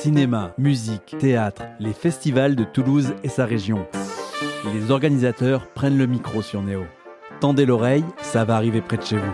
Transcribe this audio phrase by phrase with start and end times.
[0.00, 3.86] Cinéma, musique, théâtre, les festivals de Toulouse et sa région.
[4.72, 6.84] Les organisateurs prennent le micro sur Néo.
[7.38, 9.32] Tendez l'oreille, ça va arriver près de chez vous.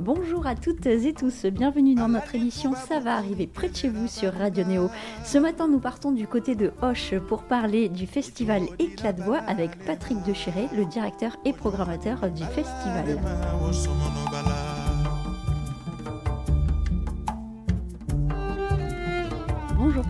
[0.00, 3.88] Bonjour à toutes et tous, bienvenue dans notre émission Ça va arriver près de chez
[3.88, 4.90] vous sur Radio Néo.
[5.24, 9.38] Ce matin, nous partons du côté de Hoche pour parler du festival Éclat de voix
[9.46, 13.20] avec Patrick Dechiré, le directeur et programmateur du festival.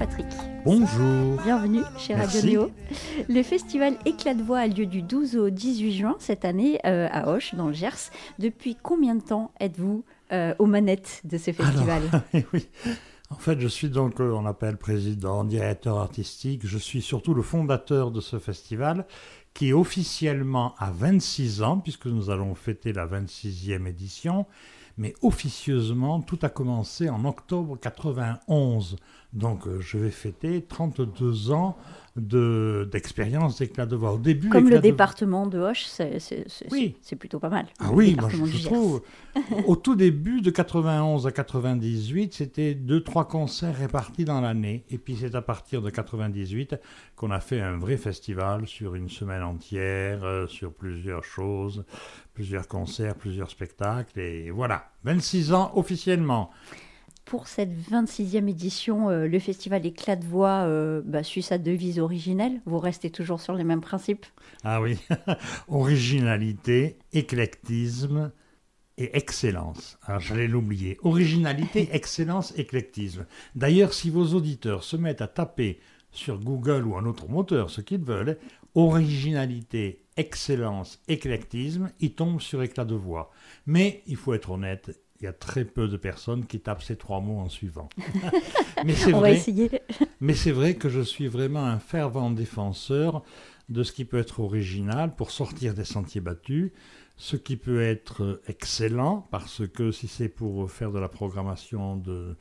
[0.03, 0.27] Patrick.
[0.65, 1.41] Bonjour.
[1.45, 2.43] Bienvenue chez Radio.
[2.43, 2.71] Néo.
[3.29, 7.07] Le festival Éclat de voix a lieu du 12 au 18 juin cette année euh,
[7.13, 8.11] à Hoche, dans le Gers.
[8.41, 12.67] Depuis combien de temps êtes-vous euh, aux manettes de ce festival Alors, oui.
[13.31, 16.67] En fait, je suis donc, euh, on appelle président, directeur artistique.
[16.67, 19.07] Je suis surtout le fondateur de ce festival
[19.55, 24.47] qui est officiellement à 26 ans, puisque nous allons fêter la 26e édition.
[24.99, 28.97] Mais officieusement, tout a commencé en octobre 91.
[29.33, 31.77] Donc, euh, je vais fêter 32 ans
[32.17, 34.13] de- d'expérience d'éclat de voix.
[34.13, 36.19] Au début, Comme le de- département de Hoche, c'est
[36.71, 36.95] Oui.
[37.19, 37.65] plutôt pas mal.
[37.79, 39.01] Ah oui, moi je, trouve.
[39.67, 44.99] Au tout début de 91 à 98, c'était deux trois concerts répartis dans l'année, et
[44.99, 46.75] puis c'est à partir de 98
[47.17, 51.83] qu'on a fait un vrai festival sur une semaine entière, euh, sur plusieurs choses,
[52.35, 56.51] plusieurs concerts, plusieurs spectacles, et voilà, 26 ans officiellement.
[57.25, 61.99] Pour cette 26e édition, euh, le festival Éclat de voix euh, bah, suit sa devise
[61.99, 62.61] originelle.
[62.67, 64.27] Vous restez toujours sur les mêmes principes
[64.65, 64.99] Ah oui,
[65.69, 68.33] originalité, éclectisme
[68.99, 69.99] et excellence.
[70.03, 70.99] Alors j'allais l'oublier.
[71.03, 73.25] Originalité, excellence, éclectisme.
[73.55, 75.79] D'ailleurs, si vos auditeurs se mettent à taper
[76.11, 78.39] sur Google ou un autre moteur, ce qu'ils veulent,
[78.75, 83.31] originalité, excellence, éclectisme, ils tombent sur éclat de voix.
[83.67, 86.97] Mais il faut être honnête, il y a très peu de personnes qui tapent ces
[86.97, 87.89] trois mots en suivant.
[88.85, 89.35] Mais c'est vrai.
[89.35, 89.71] essayer.
[90.21, 93.23] Mais c'est vrai que je suis vraiment un fervent défenseur
[93.69, 96.73] de ce qui peut être original pour sortir des sentiers battus,
[97.17, 102.37] ce qui peut être excellent, parce que si c'est pour faire de la programmation de,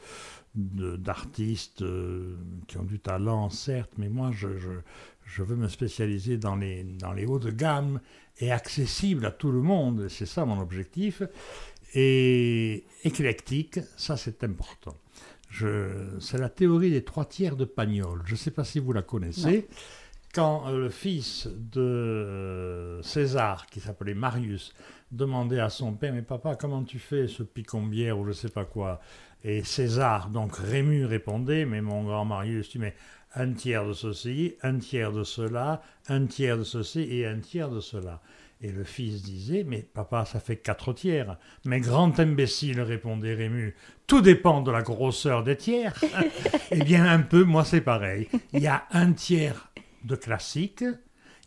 [0.55, 2.35] d'artistes euh,
[2.67, 4.71] qui ont du talent, certes, mais moi je, je,
[5.33, 8.01] je veux me spécialiser dans les, dans les hauts de gamme
[8.39, 11.21] et accessible à tout le monde, c'est ça mon objectif,
[11.93, 14.97] et éclectique, ça c'est important.
[16.19, 18.21] C'est la théorie des trois tiers de Pagnol.
[18.25, 19.67] Je ne sais pas si vous la connaissez.
[20.33, 24.73] Quand euh, le fils de euh, César, qui s'appelait Marius,
[25.11, 28.49] demandait à son père Mais papa, comment tu fais ce picombière ou je ne sais
[28.49, 29.01] pas quoi?
[29.43, 32.95] Et César, donc Rému, répondait Mais mon grand Marius, tu mets
[33.35, 37.69] un tiers de ceci, un tiers de cela, un tiers de ceci et un tiers
[37.69, 38.21] de cela.
[38.63, 41.37] Et le fils disait, mais papa, ça fait quatre tiers.
[41.65, 43.75] Mais grand imbécile, répondait Rému,
[44.05, 45.99] tout dépend de la grosseur des tiers.
[46.71, 48.27] eh bien, un peu, moi, c'est pareil.
[48.53, 49.71] Il y a un tiers
[50.03, 50.83] de classique,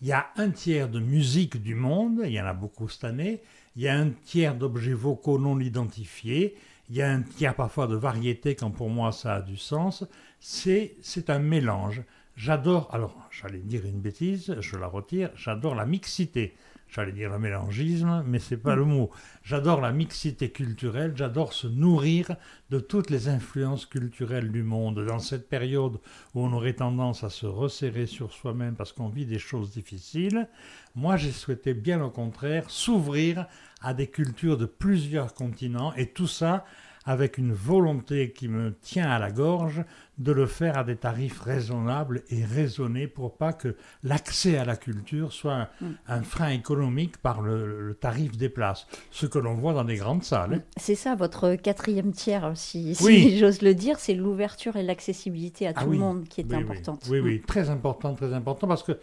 [0.00, 3.04] il y a un tiers de musique du monde, il y en a beaucoup cette
[3.04, 3.42] année,
[3.76, 6.56] il y a un tiers d'objets vocaux non identifiés,
[6.90, 10.04] il y a un parfois de variété quand pour moi ça a du sens.
[10.40, 12.02] C'est, c'est un mélange.
[12.36, 16.54] J'adore, alors j'allais dire une bêtise, je la retire, j'adore la mixité.
[16.88, 19.10] J'allais dire le mélangisme, mais c'est pas le mot.
[19.42, 22.36] J'adore la mixité culturelle, j'adore se nourrir
[22.70, 25.04] de toutes les influences culturelles du monde.
[25.04, 25.98] Dans cette période
[26.34, 30.48] où on aurait tendance à se resserrer sur soi-même parce qu'on vit des choses difficiles,
[30.94, 33.46] moi j'ai souhaité bien au contraire s'ouvrir
[33.84, 36.64] à des cultures de plusieurs continents et tout ça
[37.06, 39.84] avec une volonté qui me tient à la gorge
[40.16, 44.76] de le faire à des tarifs raisonnables et raisonnés pour pas que l'accès à la
[44.76, 45.68] culture soit un,
[46.08, 49.96] un frein économique par le, le tarif des places, ce que l'on voit dans des
[49.96, 50.62] grandes salles.
[50.78, 55.72] C'est ça, votre quatrième tiers, si, si j'ose le dire, c'est l'ouverture et l'accessibilité à
[55.76, 55.96] Ah tout oui.
[55.96, 56.56] le monde qui est oui.
[56.56, 57.06] importante.
[57.10, 58.98] Oui, oui, très important, très important, parce que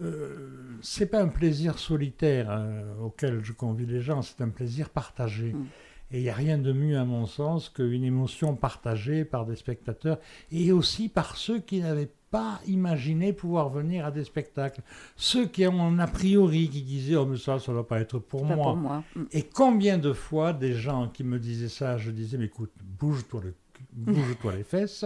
[0.00, 4.90] euh, c'est pas un plaisir solitaire euh, auquel je convie les gens, c'est un plaisir
[4.90, 5.52] partagé.
[5.52, 5.66] Mm.
[6.10, 9.56] Et il n'y a rien de mieux, à mon sens, qu'une émotion partagée par des
[9.56, 10.18] spectateurs
[10.50, 14.80] et aussi par ceux qui n'avaient pas imaginé pouvoir venir à des spectacles.
[15.16, 18.00] Ceux qui ont un a priori, qui disaient Oh, mais ça, ça ne va pas
[18.00, 18.56] être pour moi.
[18.56, 19.04] pour moi.
[19.16, 19.22] Mm.
[19.32, 23.42] Et combien de fois des gens qui me disaient ça, je disais, mais écoute, bouge-toi
[23.44, 23.54] le
[23.92, 25.04] bouge-toi les fesses,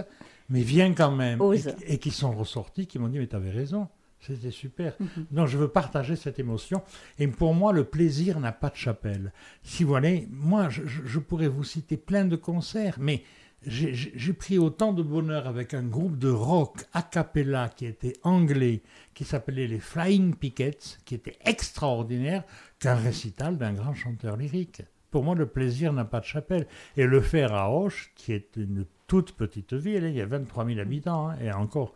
[0.49, 1.41] mais viens quand même.
[1.43, 1.69] Ose.
[1.87, 3.89] Et, et qui sont ressortis, qui m'ont dit, mais tu avais raison,
[4.23, 4.95] c'était super.
[4.99, 5.27] Mhm.
[5.31, 6.83] Donc je veux partager cette émotion.
[7.19, 9.33] Et pour moi, le plaisir n'a pas de chapelle.
[9.63, 13.23] Si vous voulez, moi, je, pourrais vous citer plein de concerts, mais
[13.67, 18.83] j'ai- pris autant de bonheur avec un groupe de rock a cappella qui était anglais,
[19.15, 22.45] qui s'appelait les Flying Pickets, qui était extraordinaire,
[22.79, 24.83] qu'un récital d'un grand chanteur lyrique.
[25.11, 26.67] Pour moi, le plaisir n'a pas de chapelle.
[26.97, 30.65] Et le faire à Auch, qui est une toute petite ville, il y a 23
[30.65, 31.95] 000 habitants, hein, et encore,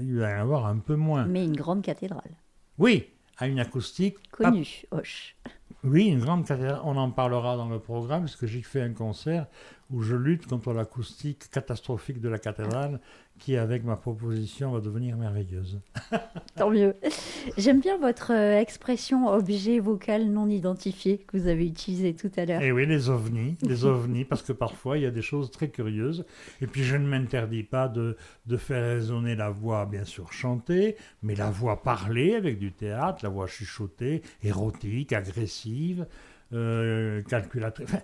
[0.00, 1.26] il va y en avoir un peu moins.
[1.26, 2.30] Mais une grande cathédrale.
[2.78, 3.08] Oui,
[3.38, 4.16] à une acoustique.
[4.30, 5.36] pas- Connue, Hoche.
[5.84, 6.80] Oui, une grande cathédrale.
[6.84, 9.46] On en parlera dans le programme, parce que j'ai fait un concert
[9.90, 13.00] où je lutte contre l'acoustique catastrophique de la cathédrale,
[13.38, 15.80] qui, avec ma proposition, va devenir merveilleuse.
[16.56, 16.94] Tant mieux.
[17.56, 22.44] J'aime bien votre euh, expression objet vocal non identifié que vous avez utilisé tout à
[22.44, 22.62] l'heure.
[22.62, 25.68] Et oui, les ovnis, les ovnis, parce que parfois il y a des choses très
[25.68, 26.24] curieuses.
[26.60, 28.16] Et puis je ne m'interdis pas de,
[28.46, 33.20] de faire résonner la voix, bien sûr, chantée, mais la voix parlée avec du théâtre,
[33.22, 36.06] la voix chuchotée, érotique, agressive,
[36.52, 37.88] euh, calculatrice.
[37.88, 38.02] Enfin,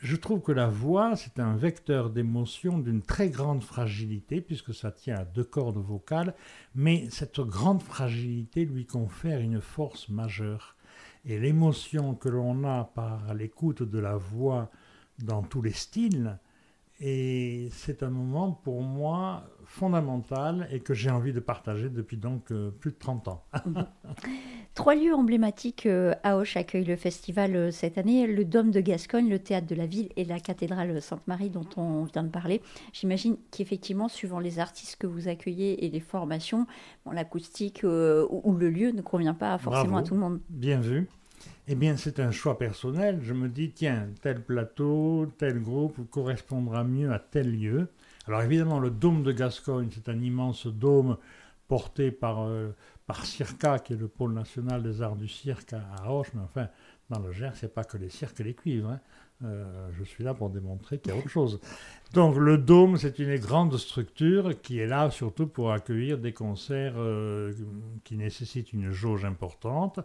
[0.00, 4.92] je trouve que la voix, c'est un vecteur d'émotion d'une très grande fragilité, puisque ça
[4.92, 6.34] tient à deux cordes vocales,
[6.74, 10.76] mais cette grande fragilité lui confère une force majeure.
[11.24, 14.70] Et l'émotion que l'on a par l'écoute de la voix
[15.18, 16.38] dans tous les styles,
[17.00, 22.50] et c'est un moment pour moi fondamental et que j'ai envie de partager depuis donc
[22.50, 23.44] euh, plus de 30 ans.
[24.74, 28.80] Trois lieux emblématiques euh, à Auch accueillent le festival euh, cette année le Dôme de
[28.80, 32.62] Gascogne, le Théâtre de la Ville et la cathédrale Sainte-Marie dont on vient de parler.
[32.94, 36.66] J'imagine qu'effectivement, suivant les artistes que vous accueillez et les formations,
[37.04, 39.98] bon, l'acoustique euh, ou, ou le lieu ne convient pas forcément Bravo.
[39.98, 40.40] à tout le monde.
[40.48, 41.08] Bien vu.
[41.66, 43.18] Eh bien, c'est un choix personnel.
[43.20, 47.88] Je me dis, tiens, tel plateau, tel groupe correspondra mieux à tel lieu.
[48.28, 51.16] Alors évidemment, le dôme de Gascogne, c'est un immense dôme
[51.66, 52.68] porté par, euh,
[53.24, 56.26] Circa, qui est le pôle national des arts du cirque à, Auch.
[56.34, 56.68] Mais enfin,
[57.08, 58.90] dans le Gers, c'est pas que les cirques et les cuivres.
[58.90, 59.00] hein.
[59.44, 61.58] Euh, je suis là pour démontrer qu'il y a autre chose.
[62.12, 66.94] Donc le dôme, c'est une grande structure qui est là surtout pour accueillir des concerts
[66.96, 67.54] euh,
[68.04, 70.00] qui nécessitent une jauge importante.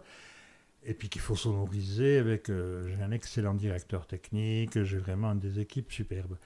[0.86, 2.48] Et puis qu'il faut sonoriser avec.
[2.48, 6.36] euh, j'ai un excellent directeur technique, j'ai vraiment des équipes superbes.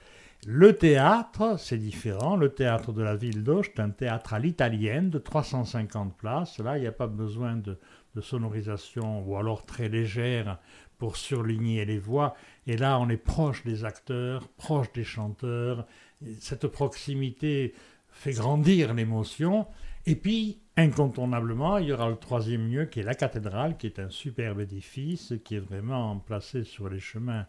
[0.47, 2.37] Le théâtre, c'est différent.
[2.37, 6.59] Le théâtre de la ville d'Auch, c'est un théâtre à l'italienne de 350 places.
[6.59, 7.77] Là, il n'y a pas besoin de,
[8.15, 10.59] de sonorisation ou alors très légère
[10.97, 12.35] pour surligner les voix.
[12.67, 15.85] Et là, on est proche des acteurs, proche des chanteurs.
[16.25, 17.73] Et cette proximité
[18.09, 19.67] fait grandir l'émotion.
[20.05, 23.99] Et puis, incontournablement, il y aura le troisième lieu qui est la cathédrale, qui est
[23.99, 27.45] un superbe édifice, qui est vraiment placé sur les chemins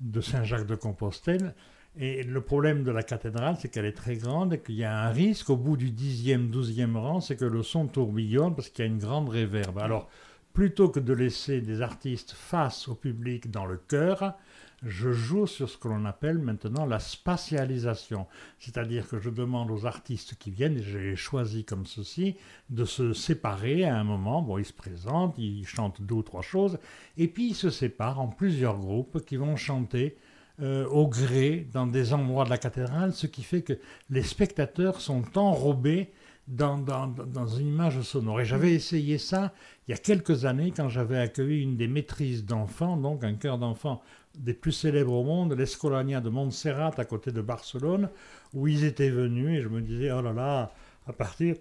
[0.00, 1.54] de Saint-Jacques-de-Compostelle.
[1.98, 5.04] Et le problème de la cathédrale, c'est qu'elle est très grande et qu'il y a
[5.04, 8.84] un risque au bout du 10e, 12e rang, c'est que le son tourbillonne parce qu'il
[8.84, 9.78] y a une grande réverbe.
[9.78, 10.10] Alors,
[10.52, 14.34] plutôt que de laisser des artistes face au public dans le chœur,
[14.82, 18.26] je joue sur ce que l'on appelle maintenant la spatialisation.
[18.58, 22.36] C'est-à-dire que je demande aux artistes qui viennent, et j'ai choisi comme ceci,
[22.68, 24.42] de se séparer à un moment.
[24.42, 26.78] Bon, ils se présentent, ils chantent deux ou trois choses,
[27.16, 30.16] et puis ils se séparent en plusieurs groupes qui vont chanter
[30.62, 33.74] euh, au gré dans des endroits de la cathédrale, ce qui fait que
[34.10, 36.12] les spectateurs sont enrobés
[36.48, 38.40] dans, dans, dans une image sonore.
[38.40, 39.52] Et j'avais essayé ça
[39.86, 43.58] il y a quelques années quand j'avais accueilli une des maîtrises d'enfants, donc un chœur
[43.58, 44.02] d'enfants
[44.36, 48.08] des plus célèbres au monde, l'Escolania de Montserrat à côté de Barcelone,
[48.52, 50.72] où ils étaient venus et je me disais, oh là là,
[51.06, 51.56] à partir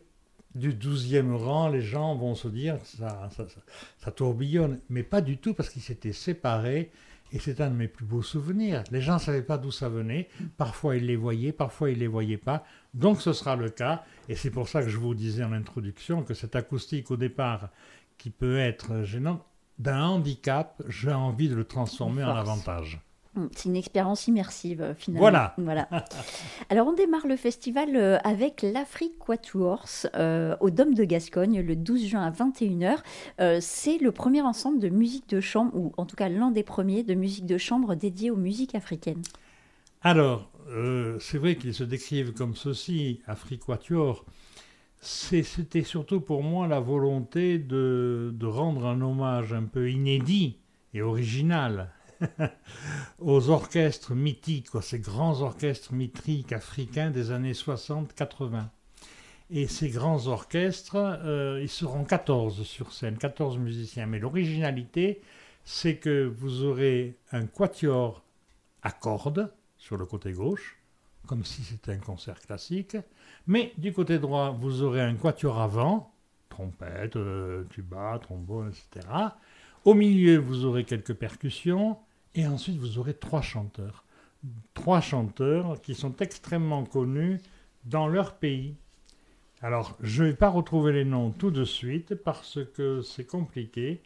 [0.56, 3.62] du 12e rang, les gens vont se dire, ça, ça, ça,
[3.98, 4.80] ça tourbillonne.
[4.90, 6.92] Mais pas du tout parce qu'ils s'étaient séparés
[7.36, 8.86] et c'est un de mes plus beaux souvenirs.
[8.92, 10.30] Les gens ne savaient pas d'où ça venait.
[10.56, 12.64] Parfois, ils les voyaient, parfois, ils ne les voyaient pas.
[12.94, 14.06] Donc, ce sera le cas.
[14.30, 17.72] Et c'est pour ça que je vous disais en introduction que cette acoustique, au départ,
[18.18, 19.44] qui peut être gênante,
[19.80, 23.02] d'un handicap, j'ai envie de le transformer en avantage.
[23.38, 25.20] Hum, C'est une expérience immersive euh, finalement.
[25.22, 25.54] Voilà.
[25.58, 25.88] voilà.
[26.70, 31.76] Alors on démarre le festival euh, avec l'Afrique Quatuors euh, au Dôme de Gascogne le
[31.76, 32.98] 12 juin à 21h.
[33.42, 36.64] Euh, C'est le premier ensemble de musique de chambre, ou en tout cas l'un des
[36.64, 39.22] premiers de musique de chambre dédié aux musiques africaines.
[40.02, 44.24] Alors, euh, c'est vrai qu'ils se décrivent comme ceci, Afriquatior.
[45.02, 50.58] C'est- C'était surtout pour moi la volonté de, de rendre un hommage un peu inédit
[50.94, 51.90] et original
[53.20, 58.66] aux orchestres mythiques, ces grands orchestres mythiques africains des années 60-80.
[59.52, 64.08] Et ces grands orchestres, euh, ils seront 14 sur scène, 14 musiciens.
[64.08, 65.22] Mais l'originalité,
[65.64, 68.24] c'est que vous aurez un quatuor
[68.82, 70.78] à cordes sur le côté gauche,
[71.28, 72.98] comme si c'était un concert classique.
[73.46, 76.12] Mais du côté droit, vous aurez un quatuor à vent,
[76.50, 79.08] trompette, euh, tuba, trombone, etc.
[79.84, 81.98] Au milieu, vous aurez quelques percussions.
[82.36, 84.04] Et ensuite, vous aurez trois chanteurs.
[84.74, 87.40] Trois chanteurs qui sont extrêmement connus
[87.86, 88.76] dans leur pays.
[89.62, 94.02] Alors, je ne vais pas retrouver les noms tout de suite parce que c'est compliqué.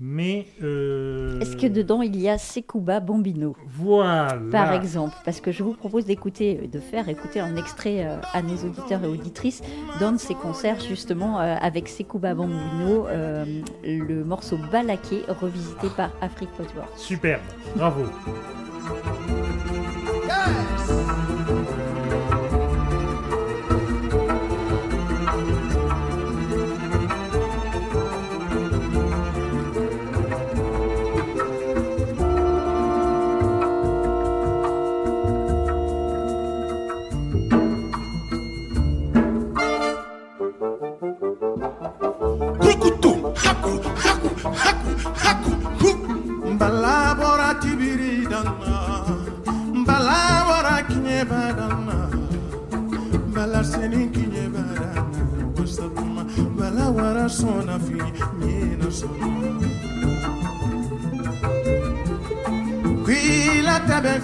[0.00, 0.46] Mais.
[0.62, 4.38] euh, Est-ce que dedans il y a Sekouba Bambino Voilà.
[4.50, 8.42] par exemple, parce que je vous propose d'écouter, de faire écouter un extrait euh, à
[8.42, 9.62] nos auditeurs et auditrices
[10.00, 13.44] d'un de ces concerts justement euh, avec Sekouba Bambino, euh,
[13.84, 16.96] le morceau Balaké revisité par Afrique Potworth.
[16.98, 17.42] Superbe.
[17.76, 18.02] Bravo.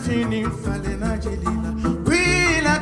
[0.09, 1.75] fini, fallait la gelina.
[2.07, 2.79] Oui, la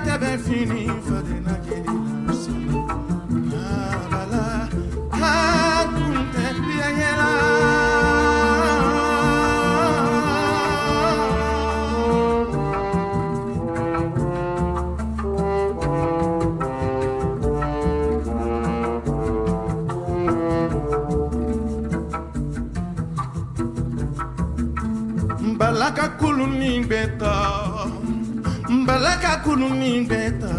[29.47, 30.53] kunu min bɛ ta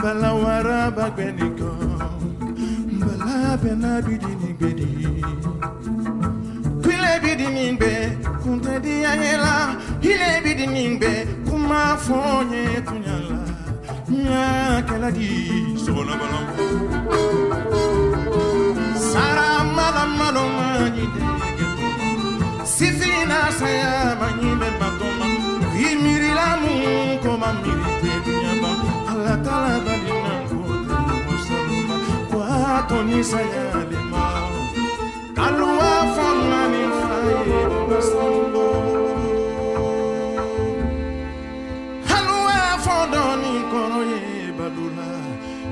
[0.00, 1.80] balawara ba gbɛni kan
[3.00, 4.88] bala bɛna bidini gbɛdi
[6.82, 7.92] kule bidini gbɛ
[8.42, 9.54] kuntadiya yɛla
[10.04, 11.12] hile bidini gbɛ
[11.48, 13.40] kuma fɔ n ye tunya la
[14.10, 14.46] n y'a
[14.88, 15.28] kɛla di
[15.82, 16.40] sɔgɔnɔbɔlɔ
[19.10, 21.22] sara malamalɔ ma ɲi dɛ
[22.74, 24.67] sifinna saya ma ɲi dɛ
[32.88, 34.48] atonisa yalema
[35.34, 38.66] kaluwa fangani faye masando
[43.70, 45.08] koro ye badula.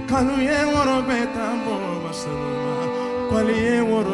[0.08, 2.76] Kaluye woro betambo masaluma
[3.28, 4.05] kwali woro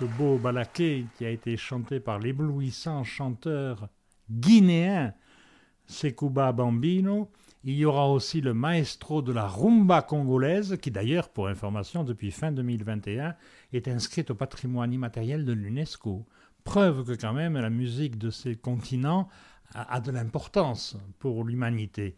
[0.00, 3.88] ce- beau balaké qui a été chanté par l'éblouissant chanteur
[4.30, 5.12] guinéen
[5.86, 7.30] Sekouba Bambino,
[7.64, 12.30] il y aura aussi le maestro de la rumba congolaise, qui d'ailleurs, pour information, depuis
[12.30, 13.34] fin 2021,
[13.72, 16.24] est inscrite au patrimoine immatériel de l'UNESCO.
[16.64, 19.28] Preuve que quand même la musique de ces continents
[19.74, 22.16] a, a de l'importance pour l'humanité.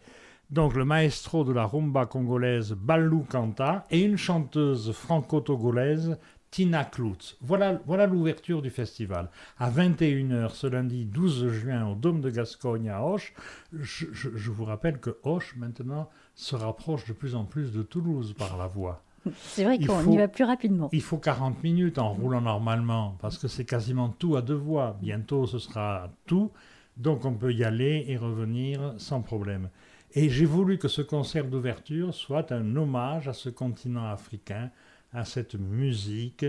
[0.50, 6.18] Donc le maestro de la rumba congolaise Balou Kanta et une chanteuse franco-togolaise
[6.52, 7.37] Tina Klutz.
[7.40, 9.28] Voilà, voilà l'ouverture du festival.
[9.59, 13.32] À 21h ce lundi 12 juin au Dôme de Gascogne à Auch.
[13.73, 17.82] Je, je- je vous rappelle que Auch maintenant se rapproche de plus en plus de
[17.82, 19.02] Toulouse par la voie.
[19.38, 20.88] C'est vrai qu'on y va plus rapidement.
[20.92, 24.97] Il faut 40 minutes en roulant normalement, parce que c'est quasiment tout à deux voies.
[25.00, 26.50] Bientôt, ce sera tout.
[26.99, 29.71] Donc, on peut y aller et revenir sans problème.
[30.14, 34.71] Et j'ai voulu que ce concert d'ouverture soit un hommage à ce continent africain,
[35.12, 36.47] à cette musique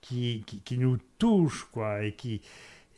[0.00, 2.40] qui, qui, qui nous touche, quoi, et qui.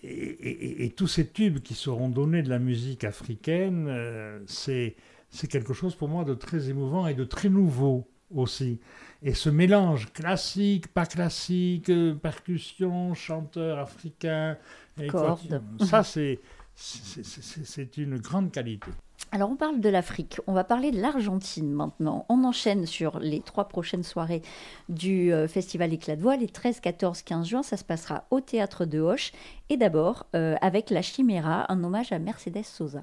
[0.03, 4.97] Et, et- et tous ces tubes qui seront donnés de la musique africaine, euh, c'est
[5.31, 8.81] c'est quelque chose pour moi de très émouvant et de très nouveau aussi.
[9.23, 14.57] Et ce mélange classique, pas classique, euh, percussion, chanteur africain,
[15.01, 15.63] et Cordes.
[15.79, 18.91] quoi, ça c'est une grande qualité.
[19.33, 22.27] Alors on parle de l'Afrique, on va parler de l'Argentine maintenant.
[22.29, 24.43] On enchaîne sur les trois prochaines soirées
[24.89, 27.63] du euh, Festival Éclat de Voix, les 13, 14, 15 juin.
[27.63, 29.31] Ça se passera au Théâtre de Hoche
[29.69, 33.03] et d'abord euh, avec La Chimera, un hommage à Mercedes Sosa.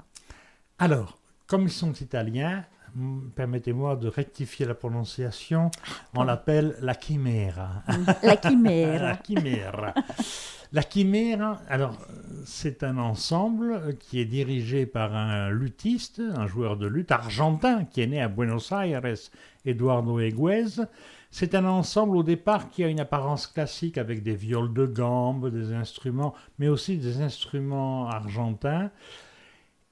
[0.79, 1.17] Alors,
[1.47, 2.65] comme ils sont italiens,
[3.35, 5.71] permettez-moi de rectifier la prononciation.
[6.15, 7.83] On l'appelle la chimera.
[7.87, 9.17] La La Chimera.
[9.25, 9.93] chimera.
[10.73, 11.97] La chimera, alors,
[12.45, 18.01] c'est un ensemble qui est dirigé par un luthiste, un joueur de lutte argentin qui
[18.01, 19.01] est né à Buenos Aires,
[19.65, 20.81] Eduardo Eguez.
[21.31, 25.49] C'est un ensemble au départ qui a une apparence classique avec des viols de gambe,
[25.51, 28.89] des instruments, mais aussi des instruments argentins.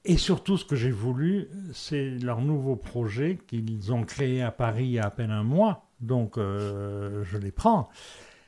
[0.08, 4.84] Et surtout, ce que j'ai voulu, c'est leur nouveau projet qu'ils ont créé à Paris
[4.84, 5.88] il y a à peine un mois.
[6.00, 7.88] Donc, euh, je les prends.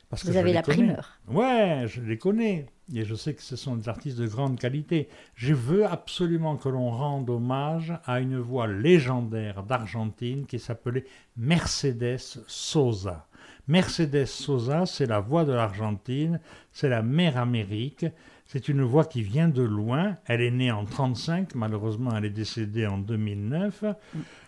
[0.08, 0.76] Parce Vous avez la connais.
[0.76, 1.18] primeur.
[1.26, 2.66] Ouais, je les connais.
[2.94, 5.08] Et je sais que ce sont des artistes de grande qualité.
[5.34, 11.04] Je veux absolument que l'on rende hommage à une voix légendaire d'Argentine qui s'appelait
[11.36, 13.26] Mercedes Sosa.
[13.66, 16.40] Mercedes Sosa, c'est la voix de l'Argentine,
[16.72, 18.06] c'est la mère Amérique.
[18.50, 20.16] C'est une voix qui vient de loin.
[20.24, 23.84] Elle est née en 35, malheureusement elle est décédée en 2009.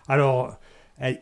[0.09, 0.59] Alors,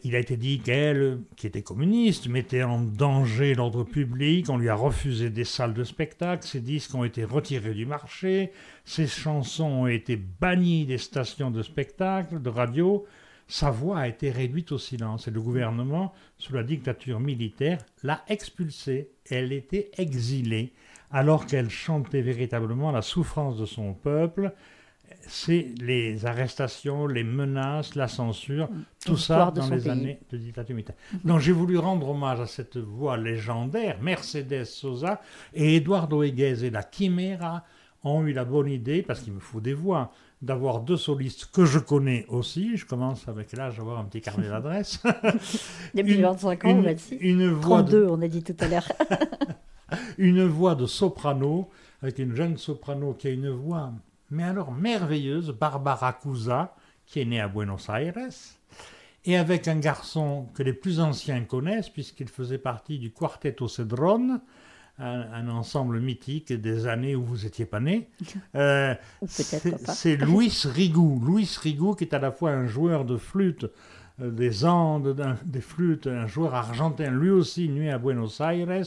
[0.04, 4.48] il a été dit qu'elle, qui était communiste, mettait en danger l'ordre public.
[4.48, 6.46] On lui a refusé des salles de spectacle.
[6.46, 8.52] Ses disques ont été retirés du marché.
[8.84, 13.04] Ses chansons ont été bannies des stations de spectacle, de radio.
[13.48, 18.22] Sa voix a été réduite au silence et le gouvernement, sous la dictature militaire, l'a
[18.28, 19.10] expulsée.
[19.28, 20.72] Elle était exilée
[21.10, 24.52] alors qu'elle chantait véritablement la souffrance de son peuple.
[25.30, 28.68] C'est les arrestations, les menaces, la censure,
[29.04, 29.90] tout ça dans les pays.
[29.90, 30.96] années de dictature militaire.
[31.24, 35.20] Donc j'ai voulu rendre hommage à cette voix légendaire, Mercedes Sosa,
[35.54, 37.64] et Eduardo Eguez et la Chimera
[38.04, 41.64] ont eu la bonne idée, parce qu'il me faut des voix, d'avoir deux solistes que
[41.64, 42.76] je connais aussi.
[42.76, 45.02] Je commence avec l'âge à avoir un petit carnet d'adresse.
[45.94, 47.16] Depuis Une- 25 ans, une, 26.
[47.20, 48.86] une voix de 32, on a dit tout à l'heure.
[50.18, 51.68] une voix de soprano,
[52.02, 53.92] avec une jeune soprano qui a une voix,
[54.30, 56.74] mais alors merveilleuse, Barbara Cusa,
[57.06, 58.14] qui est née à Buenos Aires,
[59.24, 64.40] et avec un garçon que les plus anciens connaissent, puisqu'il faisait partie du Quartetto Cedron,
[65.00, 68.08] un, un ensemble mythique des années où vous étiez pas né.
[68.54, 68.94] Euh,
[69.26, 71.22] c'est- Luis Rigou.
[71.24, 73.66] Luis Rigou, qui est à la fois un joueur de flûte
[74.20, 78.84] euh, des Andes, des flûtes, un joueur argentin, lui aussi né à Buenos Aires,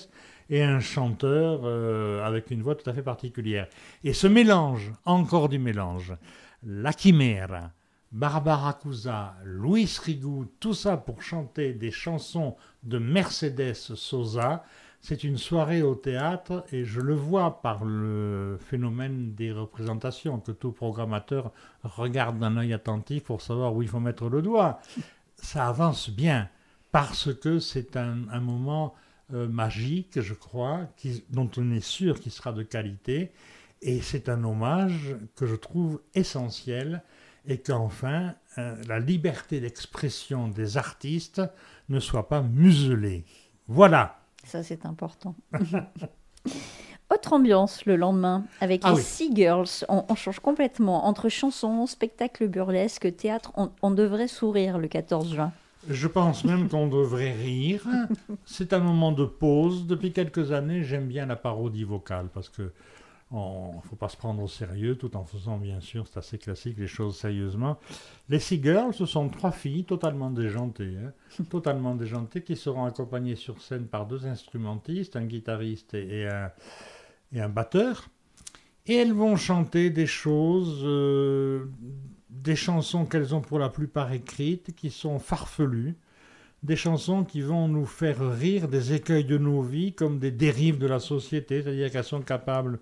[0.51, 3.67] et un chanteur euh, avec une voix tout à fait particulière.
[4.03, 6.13] Et ce mélange, encore du mélange,
[6.61, 7.71] La Chimera,
[8.11, 14.65] Barbara Cusa, Luis Rigou, tout ça pour chanter des chansons de Mercedes Sosa,
[14.99, 20.51] c'est une soirée au théâtre et je le vois par le phénomène des représentations que
[20.51, 21.51] tout programmateur
[21.83, 24.79] regarde d'un œil attentif pour savoir où il faut mettre le doigt.
[25.37, 26.49] Ça avance bien
[26.91, 28.93] parce que c'est un moment
[29.33, 33.31] euh, magique, je crois, qui- dont on est sûr qu'il sera de qualité
[33.81, 37.03] et c'est un hommage que je trouve essentiel
[37.47, 41.41] et qu'enfin euh, la liberté d'expression des artistes
[41.89, 43.25] ne soit pas muselée.
[43.67, 44.19] Voilà.
[44.43, 45.35] Ça, c'est important.
[47.13, 49.01] Autre ambiance le lendemain, avec Ah les oui.
[49.03, 49.67] Sea Girls.
[49.89, 53.51] On, on change complètement entre chansons, spectacle burlesque, théâtre.
[53.57, 55.51] On, on devrait sourire le 14 juin.
[55.89, 57.85] Je pense même qu'on devrait rire.
[58.45, 59.87] C'est un moment de pause.
[59.87, 62.71] Depuis quelques années, j'aime bien la parodie vocale parce que
[63.31, 66.77] ne faut pas se prendre au sérieux tout en faisant, bien sûr, c'est assez classique,
[66.77, 67.79] les choses sérieusement.
[68.29, 73.35] Les Sea Girls, ce sont trois filles totalement déjantées, hein, totalement déjantées, qui seront accompagnées
[73.35, 76.51] sur scène par deux instrumentistes, un guitariste et, et un,
[77.31, 78.09] et un batteur.
[78.87, 81.69] Et elles vont chanter des choses, euh,
[82.43, 85.95] des chansons qu'elles ont pour la plupart écrites, qui sont farfelues,
[86.63, 90.77] des chansons qui vont nous faire rire des écueils de nos vies comme des dérives
[90.77, 92.79] de la société, c'est-à-dire qu'elles sont capables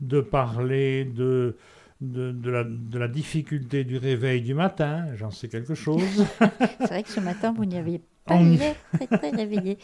[0.00, 1.56] de parler de,
[2.00, 6.24] de, la, difficulté du réveil du matin, j'en sais quelque chose.
[6.80, 9.78] C'est vrai que ce matin, vous n'y aviez pas On très, très réveillé.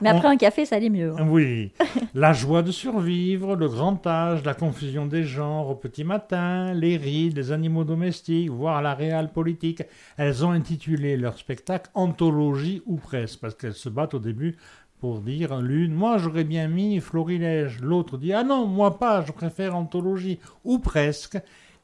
[0.00, 1.12] Mais après un café, ça allait mieux.
[1.18, 1.26] hein.
[1.28, 1.72] Oui,
[2.14, 6.96] la joie de survivre, le grand âge, la confusion des genres au petit matin, les
[6.96, 9.82] rides, les animaux domestiques, voire la réelle politique.
[10.16, 14.56] Elles ont intitulé leur spectacle Anthologie ou presque, parce qu'elles se battent au début
[15.00, 19.32] pour dire l'une, moi j'aurais bien mis Florilège, l'autre dit, ah non, moi pas, je
[19.32, 21.36] préfère Anthologie ou presque.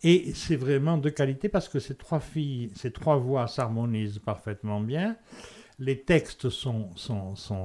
[0.04, 4.80] Et c'est vraiment de qualité parce que ces trois filles, ces trois voix s'harmonisent parfaitement
[4.80, 5.16] bien.
[5.78, 6.90] Les textes sont,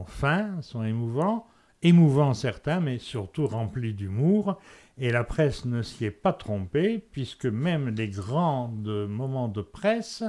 [0.07, 1.47] fins, sont émouvants.
[1.81, 4.59] émouvant certains, mais surtout rempli d'humour.
[4.97, 10.23] Et la presse ne s'y est pas trompée, puisque même les grands moments de presse,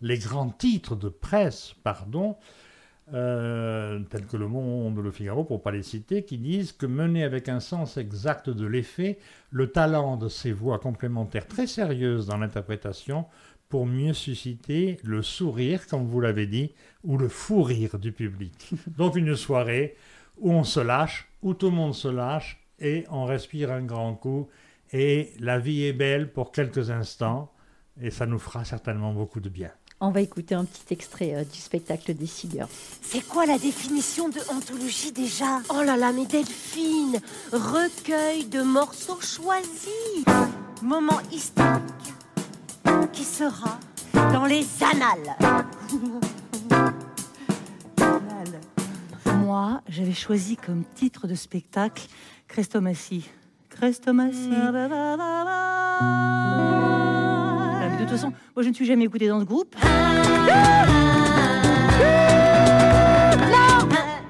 [0.00, 2.36] les grands titres de presse, pardon,
[3.14, 6.86] euh, tels que Le Monde Le Figaro, pour ne pas les citer, qui disent que
[6.86, 9.18] mené avec un sens exact de l'effet,
[9.50, 13.26] le talent de ces voix complémentaires très sérieuses dans l'interprétation
[13.68, 16.72] pour mieux susciter le sourire, comme vous l'avez dit,
[17.04, 18.70] ou le fou rire du public.
[18.98, 19.96] Donc une soirée
[20.38, 24.14] où on se lâche, où tout le monde se lâche, et on respire un grand
[24.14, 24.48] coup,
[24.92, 27.50] et la vie est belle pour quelques instants,
[28.00, 29.70] et ça nous fera certainement beaucoup de bien.
[29.98, 32.66] On va écouter un petit extrait euh, du spectacle des Seagers.
[33.00, 35.62] C'est quoi la définition de anthologie déjà?
[35.70, 37.18] Oh là là, mais Delphine
[37.50, 40.24] Recueil de morceaux choisis
[40.82, 42.15] Moment historique
[43.26, 43.78] sera
[44.32, 45.36] dans les annales.
[49.44, 52.06] Moi, j'avais choisi comme titre de spectacle
[52.48, 53.28] Crestomatie.
[53.68, 54.50] Crestomatie.
[54.54, 54.70] Ah,
[57.92, 59.74] de toute façon, moi je ne suis jamais écoutée dans ce groupe.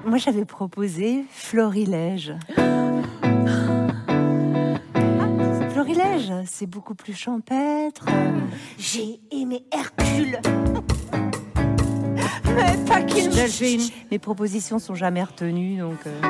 [0.05, 2.33] Moi j'avais proposé Florilège.
[6.47, 8.05] C'est beaucoup plus champêtre.
[8.77, 10.39] J'ai aimé Hercule.
[12.55, 13.29] Mais pas qu'il
[14.11, 15.99] Mes propositions sont jamais retenues, donc.
[16.05, 16.21] Euh.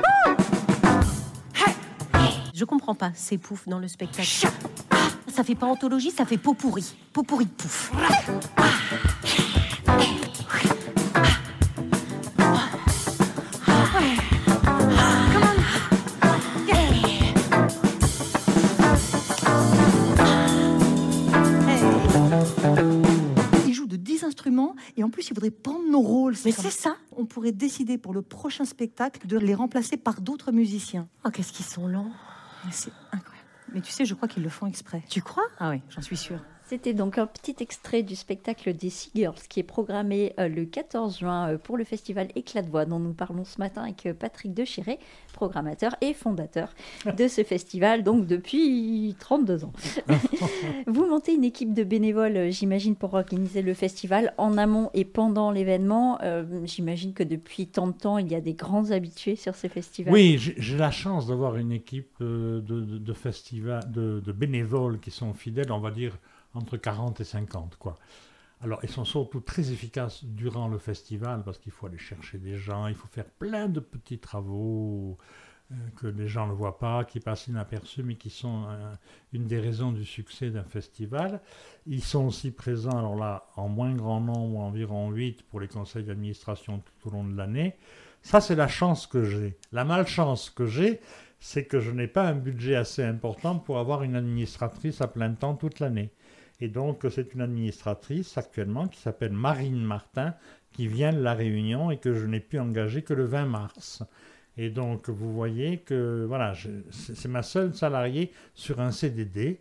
[2.53, 4.47] Je comprends pas ces poufs dans le spectacle.
[5.27, 6.95] Ça fait pas anthologie, ça fait pot pourri.
[7.13, 7.91] Pot pourri de pouf.
[25.49, 26.35] Faudrait prendre nos rôles.
[26.45, 26.97] Mais c'est ça.
[27.11, 31.07] On pourrait décider pour le prochain spectacle de les remplacer par d'autres musiciens.
[31.25, 32.11] Oh, qu'est-ce qu'ils sont lents.
[32.71, 33.47] C'est incroyable.
[33.73, 35.03] Mais tu sais, je crois qu'ils le font exprès.
[35.09, 35.43] Tu crois?
[35.59, 36.39] Ah oui, j'en suis sûre.
[36.69, 41.19] C'était donc un petit extrait du spectacle des Seagirls qui est programmé euh, le 14
[41.19, 44.13] juin euh, pour le festival Éclat de voix dont nous parlons ce matin avec euh,
[44.13, 44.99] Patrick Dechiré,
[45.31, 46.73] programmateur et fondateur
[47.05, 49.71] de ce festival, donc depuis 32 ans.
[50.87, 55.51] Vous montez une équipe de bénévoles, j'imagine, pour organiser le festival en amont et pendant
[55.51, 56.19] l'événement.
[56.65, 60.13] j'imagine que depuis tant de temps, il y a des grands habitués sur ce festival.
[60.13, 65.33] Oui, j'ai la chance d'avoir une équipe de, de, festival, de, de bénévoles qui sont
[65.33, 66.17] fidèles, on va dire
[66.53, 67.97] entre 40 et 50, quoi.
[68.61, 72.57] Alors, ils sont surtout très efficaces durant le festival parce qu'il faut aller chercher des
[72.57, 75.17] gens, il faut faire plein de petits travaux
[75.71, 78.93] euh, que les gens ne voient pas, qui passent inaperçus, mais qui sont euh,
[79.31, 81.41] une des raisons du succès d'un festival.
[81.85, 86.03] Ils sont aussi présents, alors là, en moins grand nombre, environ 8 pour les conseils
[86.03, 87.75] d'administration tout au long de l'année.
[88.23, 89.55] Ça, c'est la chance que j'ai.
[89.71, 90.99] La malchance que j'ai,
[91.39, 95.33] c'est que je n'ai pas un budget assez important pour avoir une administratrice à plein
[95.33, 96.11] temps toute l'année.
[96.59, 100.33] Et donc, c'est une administratrice actuellement qui s'appelle Marine Martin,
[100.71, 104.03] qui vient de La Réunion et que je n'ai pu engager que le 20 mars.
[104.57, 106.53] Et donc, vous voyez que voilà,
[106.89, 109.59] c'est ma seule salariée sur un CDD.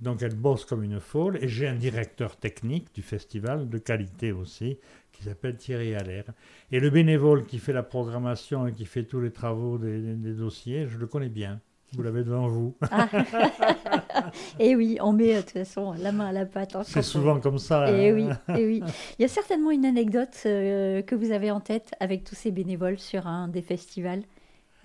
[0.00, 1.38] Donc, elle bosse comme une folle.
[1.42, 4.78] Et j'ai un directeur technique du festival de qualité aussi,
[5.12, 6.26] qui s'appelle Thierry Allaire.
[6.70, 10.86] Et le bénévole qui fait la programmation et qui fait tous les travaux des dossiers,
[10.86, 11.60] je le connais bien.
[11.96, 12.74] Vous l'avez devant vous.
[12.90, 13.08] Ah.
[14.60, 16.76] et eh oui, on met de toute façon la main à la pâte.
[16.76, 17.90] Hein, c'est souvent comme ça.
[17.90, 18.82] Et, eh oui, et eh oui.
[19.18, 22.50] Il y a certainement une anecdote euh, que vous avez en tête avec tous ces
[22.50, 24.20] bénévoles sur un des festivals.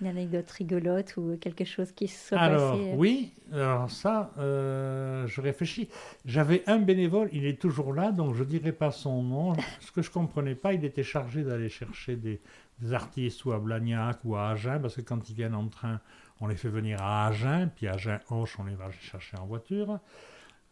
[0.02, 2.92] Une anecdote rigolote ou quelque chose qui se soit alors, passé.
[2.96, 5.88] Oui, alors ça, euh, je réfléchis.
[6.24, 9.54] J'avais un bénévole, il est toujours là, donc je ne dirai pas son nom.
[9.80, 12.40] Ce que je ne comprenais pas, il était chargé d'aller chercher des,
[12.80, 16.00] des artistes ou à Blagnac ou à Agen, parce que quand ils viennent en train
[16.42, 20.00] on les fait venir à Agen, puis Agen-Hoche, on les va chercher en voiture.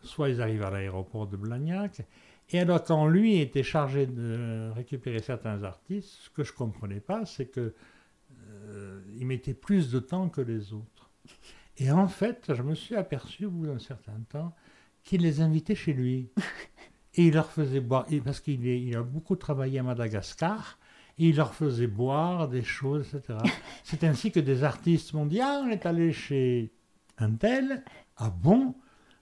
[0.02, 2.02] Soit ils arrivent à l'aéroport de Blagnac.
[2.50, 6.98] Et alors, quand lui était chargé de récupérer certains artistes, ce que je ne comprenais
[6.98, 7.72] pas, c'est que
[8.70, 11.10] euh, il mettait plus de temps que les autres.
[11.78, 14.54] Et en fait, je me suis aperçu au bout d'un certain temps
[15.02, 16.30] qu'il les invitait chez lui.
[17.14, 20.78] Et il leur faisait boire, parce qu'il a beaucoup travaillé à Madagascar,
[21.18, 23.38] il leur faisait boire des choses, etc.
[23.84, 26.72] C'est ainsi que des artistes m'ont dit Ah, on est allé chez
[27.18, 27.84] un tel.
[28.16, 28.74] Ah bon?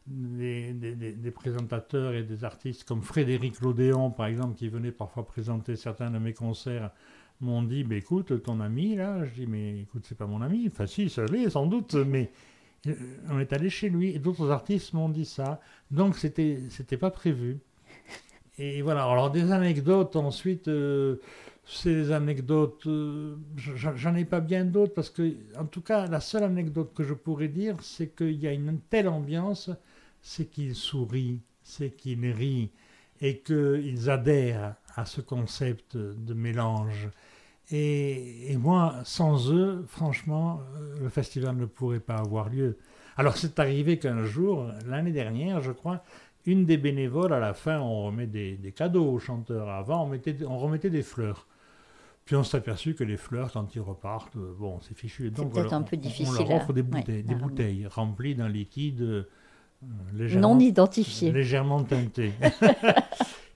[0.07, 5.77] Des, des, présentateurs et des artistes comme Frédéric Lodéon, par exemple, qui venait parfois présenter
[5.77, 6.93] certains de mes concerts,
[7.41, 10.69] m'ont dit bah, Écoute, ton ami, là, je dis Mais écoute, c'est pas mon ami.
[10.71, 12.31] Enfin, si, ça l'est, sans doute, mais
[12.87, 12.95] euh,
[13.31, 14.15] on est allé chez lui.
[14.15, 15.61] Et d'autres artistes m'ont dit ça.
[15.91, 17.59] Donc, c'était, c'était pas prévu.
[18.59, 19.05] Et voilà.
[19.05, 20.69] Alors, des anecdotes ensuite.
[20.69, 21.17] Euh,
[21.85, 26.45] des anecdotes, euh, j'en ai pas bien d'autres parce que, en tout cas, la seule
[26.45, 29.71] anecdote que je pourrais dire, c'est qu'il y a une telle ambiance,
[30.23, 32.71] c'est qu'ils sourient, c'est qu'ils rient
[33.21, 37.09] et qu'ils adhèrent à ce concept de mélange.
[37.71, 42.79] Et, et moi, sans eux, franchement, euh, le festival ne pourrait pas avoir lieu.
[43.17, 46.03] Alors c'est arrivé qu'un jour, l'année dernière, je crois,
[46.47, 49.69] une des bénévoles, à la fin, on remet des, des cadeaux aux chanteurs.
[49.69, 51.47] Avant, on, mettait, on remettait des fleurs.
[52.25, 55.31] Puis on s'est aperçu que les fleurs, quand ils repartent, euh, bon, c'est fichu.
[55.31, 57.49] Donc peut-être un peu difficile On leur offre des ouais, bouteilles, des ramener.
[57.49, 59.23] bouteilles remplies d'un liquide euh,
[60.15, 61.33] légèrement, Non identifié.
[61.33, 62.33] légèrement teinté.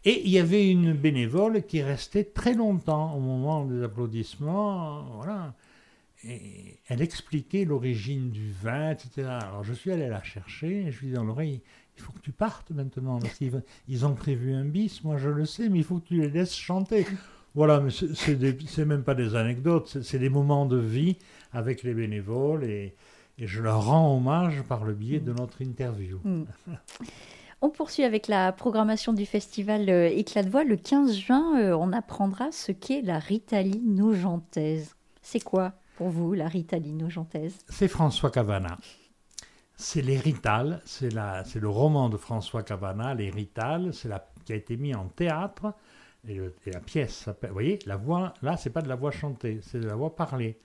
[0.05, 4.99] Et il y avait une bénévole qui restait très longtemps au moment des applaudissements.
[4.99, 5.55] euh, Voilà.
[6.25, 9.29] Et elle expliquait l'origine du vin, etc.
[9.29, 11.61] Alors je suis allé la chercher et je lui ai dit dans l'oreille
[11.97, 15.29] il faut que tu partes maintenant, parce qu'ils ils ont prévu un bis, moi je
[15.29, 17.07] le sais, mais il faut que tu les laisses chanter.
[17.55, 21.17] Voilà, mais c'est- même pas des anecdotes, c'est- c'est des moments de vie
[21.53, 22.95] avec les bénévoles et,
[23.39, 26.19] et je leur rends hommage par le biais de notre interview.
[26.25, 26.45] Mm.
[27.65, 30.65] On poursuit avec la programmation du festival euh, Éclat de voix.
[30.65, 34.97] Le 15 juin, euh, on apprendra ce qu'est la Ritalie nogentaise.
[35.23, 38.79] C'est quoi pour vous la Ritalie nogentaise c'est François Cavana.
[39.77, 44.11] C'est Les Ritales, c'est le roman de François Cavana, Les Ritales, c'est
[44.45, 45.73] qui a été mis en théâtre.
[46.29, 47.29] Et, la pièce.
[47.43, 50.17] Vous voyez, la voix, là, c'est pas de la voix chantée, c'est de la voix
[50.17, 50.59] parlée.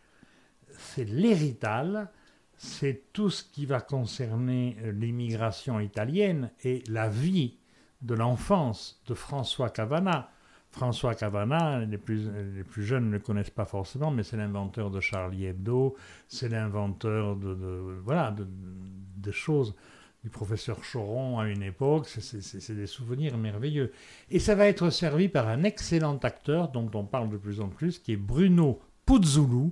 [0.77, 2.09] C'est Les Ritales,
[2.57, 7.57] c'est tout ce qui va concerner euh, l'immigration italienne et la vie
[8.01, 10.31] de l'enfance de François Cavana.
[10.71, 12.29] François Cavana, les plus,
[12.77, 15.95] jeunes ne le connaissent pas forcément, mais c'est l'inventeur de Charlie Hebdo,
[16.27, 19.75] c'est l'inventeur de, voilà, de, choses
[20.23, 22.07] du professeur Choron à une époque.
[22.07, 23.91] C'est- des souvenirs merveilleux.
[24.29, 27.69] Et ça va être servi par un excellent acteur dont on parle de plus en
[27.69, 29.71] plus, qui est Bruno Puzzulu.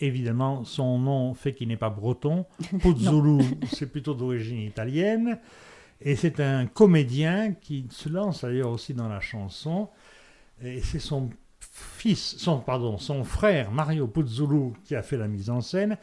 [0.00, 2.46] Évidemment, son nom fait qu'il n'est pas breton.
[2.80, 5.38] Puzzulu, c'est plutôt d'origine italienne.
[6.00, 9.88] Et c'est un comédien qui se lance d'ailleurs aussi dans la chanson.
[10.62, 11.30] Et c'est son
[11.60, 15.96] fils, son, pardon, son frère Mario Puzzulu qui a fait la mise en scène.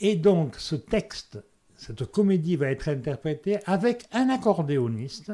[0.00, 1.38] Et donc ce texte,
[1.76, 5.32] cette comédie va être interprétée avec un accordéoniste,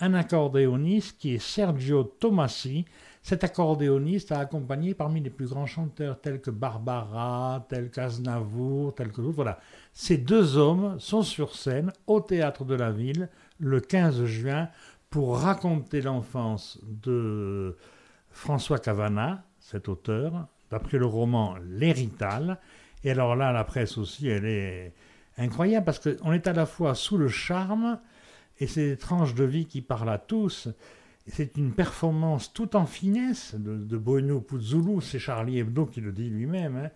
[0.00, 2.84] un accordéoniste qui est Sergio Tomassi.
[3.26, 9.10] Cet accordéoniste a accompagné parmi les plus grands chanteurs tels que Barbara, tels qu'Aznavour, tels
[9.10, 9.34] que d'autres.
[9.34, 9.58] Voilà.
[9.92, 14.68] Ces deux hommes sont sur scène au théâtre de la ville le 15 juin
[15.10, 17.76] pour raconter l'enfance de
[18.30, 22.60] François Cavana, cet auteur, d'après le roman L'Hérital.
[23.02, 24.94] Et alors là, la presse aussi, elle est
[25.36, 27.98] incroyable parce qu'on est à la fois sous le charme
[28.60, 30.68] et ces tranches de vie qui parlent à tous.
[31.28, 36.12] C'est une performance tout en finesse de, de Bruno Puzzulu, c'est Charlie Hebdo qui le
[36.12, 36.76] dit lui-même.
[36.76, 36.90] hein.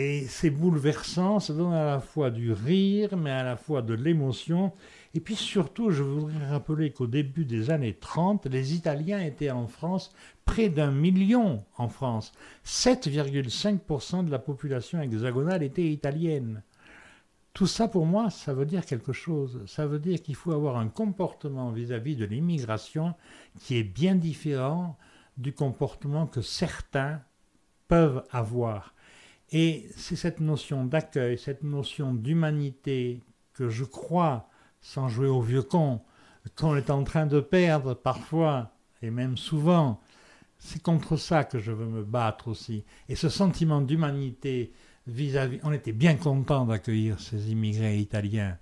[0.00, 3.94] Et c'est bouleversant, ça donne à la fois du rire, mais à la fois de
[3.94, 4.72] l'émotion.
[5.12, 9.66] Et puis surtout, je voudrais rappeler qu'au début des années 30, les Italiens étaient en
[9.66, 10.12] France
[10.44, 12.32] près d'un million en France.
[12.64, 16.62] 7,5% de la population hexagonale était italienne.
[17.58, 19.64] Tout ça, pour moi, ça veut dire quelque chose.
[19.66, 23.16] Ça veut dire qu'il faut avoir un comportement vis-à-vis de l'immigration
[23.58, 24.96] qui est bien différent
[25.36, 27.20] du comportement que certains
[27.88, 28.94] peuvent avoir.
[29.50, 34.48] Et c'est cette notion d'accueil, cette notion d'humanité que je crois,
[34.80, 36.00] sans jouer au vieux con,
[36.54, 38.70] qu'on est en train de perdre parfois,
[39.02, 40.00] et même souvent.
[40.60, 42.84] C'est contre ça que je veux me battre aussi.
[43.08, 44.72] Et ce sentiment d'humanité
[45.08, 45.58] vis-à-vis...
[45.62, 48.56] On était bien content d'accueillir ces immigrés italiens,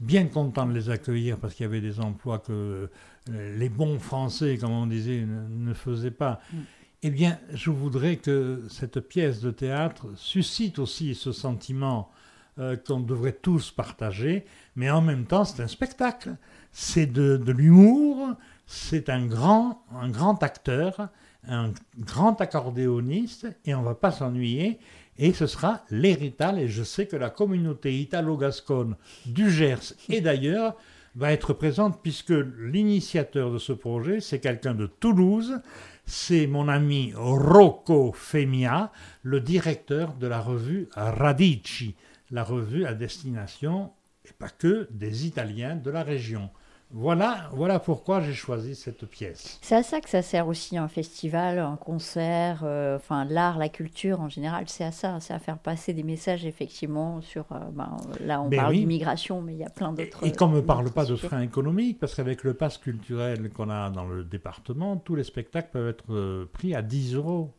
[0.00, 2.90] bien content de les accueillir parce qu'il y avait des emplois que
[3.30, 6.40] euh, les bons Français, comme on disait, ne, ne faisaient pas.
[6.52, 6.58] Mm.
[7.04, 12.10] Eh bien, je voudrais que cette pièce de théâtre suscite aussi ce sentiment
[12.58, 14.44] euh, qu'on devrait tous partager,
[14.76, 16.36] mais en même temps, c'est un spectacle.
[16.70, 18.36] C'est de, de l'humour,
[18.66, 21.08] c'est un grand, un grand acteur,
[21.48, 24.78] un grand accordéoniste, et on ne va pas s'ennuyer.
[25.22, 30.76] Et ce sera l'hérital, et je sais que la communauté italo-gasconne du Gers et d'ailleurs
[31.14, 35.60] va être présente, puisque l'initiateur de ce projet, c'est quelqu'un de Toulouse,
[36.06, 38.90] c'est mon ami Rocco Femia,
[39.22, 41.94] le directeur de la revue Radici,
[42.32, 43.92] la revue à destination,
[44.24, 46.50] et pas que, des Italiens de la région.
[46.94, 49.58] Voilà, voilà pourquoi j'ai choisi cette pièce.
[49.62, 53.70] C'est à ça que ça sert aussi un festival, un concert, euh, enfin l'art, la
[53.70, 57.58] culture en général, c'est à ça, c'est à faire passer des messages effectivement sur, euh,
[57.72, 58.80] ben, là on Ben parle oui.
[58.80, 60.24] d'immigration, mais il y a plein d'autres.
[60.26, 63.70] et qu'on ne me parle pas de frein économique, parce qu'avec le pass culturel qu'on
[63.70, 67.54] a dans le département, tous les spectacles peuvent être euh, pris à 10 euros.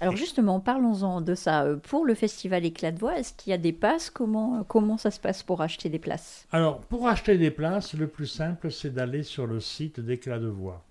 [0.00, 1.64] Alors justement, parlons-en de ça.
[1.64, 4.10] Euh, Pour le festival Éclat de Voix, est-ce qu'il y a des passes?
[4.10, 6.46] Comment, euh, comment ça se passe pour acheter des places?
[6.52, 10.48] Alors, pour acheter des places, le plus simple, c'est d'aller sur le site d'Éclat de
[10.48, 10.82] Voix,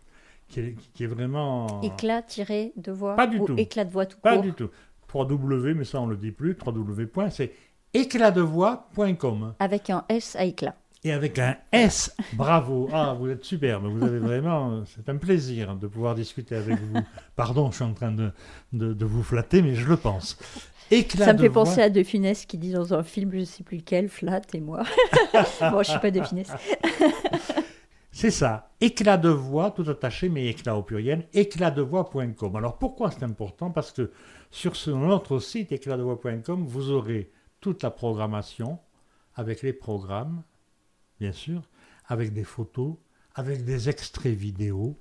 [0.48, 1.82] qui est, qui est vraiment...
[1.82, 3.56] Éclat-de voix Pas du ou tout.
[3.58, 4.42] éclat de voix tout Pas court?
[4.44, 4.70] du tout.
[5.12, 7.06] 3W, mais ça on le dit plus, 3W.
[7.08, 7.54] point, C'est
[7.94, 9.54] éclatdevoix.com.
[9.60, 10.76] Avec un S à éclat.
[11.06, 12.90] Et avec un S, bravo.
[12.94, 13.86] Ah, vous êtes superbe.
[13.88, 14.84] Vous avez vraiment.
[14.86, 17.00] C'est un plaisir de pouvoir discuter avec vous.
[17.36, 18.32] Pardon, je suis en train de,
[18.72, 20.38] de, de vous flatter, mais je le pense.
[20.92, 21.64] Éclat ça me fait voix.
[21.64, 24.42] penser à De Funès qui dit dans un film, je ne sais plus lequel, Flat
[24.54, 24.84] et moi.
[25.34, 26.50] bon, je suis pas De Funès.
[28.12, 28.70] C'est ça.
[28.80, 32.56] Éclat de voix, tout attaché, mais éclat au pluriel, éclatdevoix.com.
[32.56, 33.72] Alors pourquoi c'est important?
[33.72, 34.12] Parce que
[34.52, 38.78] sur ce, notre site éclatdevoix.com, vous aurez toute la programmation,
[39.36, 40.44] avec les programmes,
[41.24, 41.62] bien sûr,
[42.08, 42.96] avec des photos,
[43.34, 45.00] avec des extraits vidéo,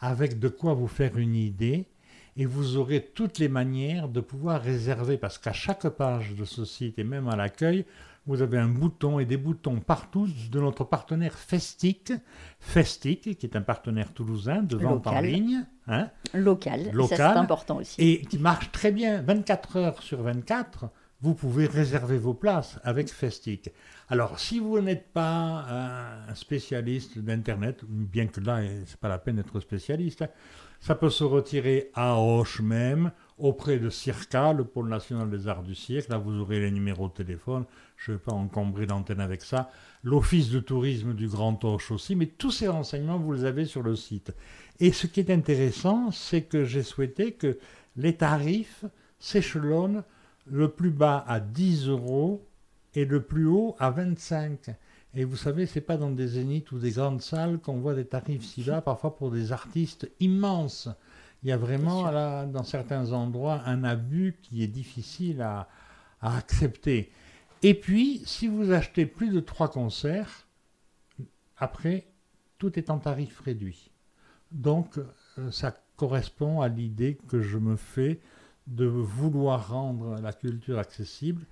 [0.00, 1.88] avec de quoi vous faire une idée,
[2.36, 6.66] et vous aurez toutes les manières de pouvoir réserver, parce qu'à chaque page de ce
[6.66, 7.86] site, et même à l'accueil,
[8.26, 12.12] vous avez un bouton et des boutons partout de notre partenaire Festic,
[12.60, 16.90] Festic, qui est un partenaire toulousain de vente en ligne, hein, Local.
[16.92, 17.16] Local.
[17.16, 17.98] c'est important aussi.
[17.98, 20.90] et qui marche très bien 24 heures sur 24.
[21.22, 23.70] Vous pouvez réserver vos places avec Festic.
[24.12, 25.64] Alors, si vous n'êtes pas
[26.28, 30.22] un spécialiste d'Internet, bien que là, c'est pas la peine d'être spécialiste,
[30.80, 35.62] ça peut se retirer à Auch même, auprès de CIRCA, le pôle national des arts
[35.62, 36.10] du cirque.
[36.10, 37.64] Là, vous aurez les numéros de téléphone.
[37.96, 39.70] Je ne vais pas encombrer l'antenne avec ça.
[40.04, 42.14] L'office de tourisme du Grand Auch aussi.
[42.14, 44.34] Mais tous ces renseignements, vous les avez sur le site.
[44.78, 47.56] Et ce qui est intéressant, c'est que j'ai souhaité que
[47.96, 48.84] les tarifs
[49.18, 50.04] s'échelonnent
[50.44, 52.44] le plus bas à 10 euros
[52.94, 54.70] et le plus haut à 25.
[55.14, 58.06] Et vous savez, c'est pas dans des zéniths ou des grandes salles qu'on voit des
[58.06, 60.88] tarifs si bas, parfois pour des artistes immenses.
[61.42, 65.68] Il y a vraiment, là, dans certains endroits, un abus qui est difficile à,
[66.20, 67.10] à accepter.
[67.62, 70.46] Et puis, si vous achetez plus de trois concerts,
[71.56, 72.06] après,
[72.58, 73.90] tout est en tarif réduit.
[74.50, 78.20] Donc, euh, ça correspond à l'idée que je me fais
[78.66, 81.44] de vouloir rendre la culture accessible,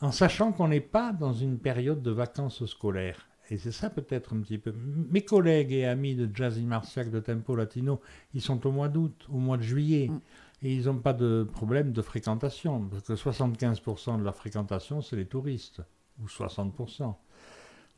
[0.00, 3.28] en sachant qu'on n'est pas dans une période de vacances scolaires.
[3.50, 4.72] Et c'est ça peut-être un petit peu.
[5.10, 8.00] Mes collègues et amis de Jazzy Marciac, de Tempo Latino,
[8.32, 10.08] ils sont au mois d'août, au mois de juillet.
[10.08, 10.20] Mm.
[10.62, 15.16] Et ils n'ont pas de problème de fréquentation, parce que 75% de la fréquentation, c'est
[15.16, 15.82] les touristes,
[16.22, 17.14] ou 60%.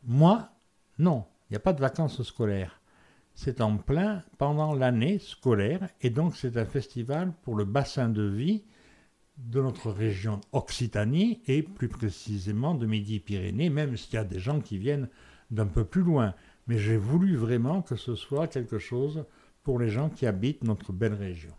[0.04, 0.48] Moi,
[0.98, 2.80] non, il n'y a pas de vacances scolaires.
[3.34, 8.22] C'est en plein pendant l'année scolaire, et donc c'est un festival pour le bassin de
[8.22, 8.64] vie
[9.38, 14.60] de notre région Occitanie, et plus précisément de Midi-Pyrénées, même s'il y a des gens
[14.60, 15.08] qui viennent
[15.50, 16.34] d'un peu plus loin.
[16.66, 19.24] Mais j'ai voulu vraiment que ce soit quelque chose
[19.62, 21.52] pour les gens qui habitent notre belle région.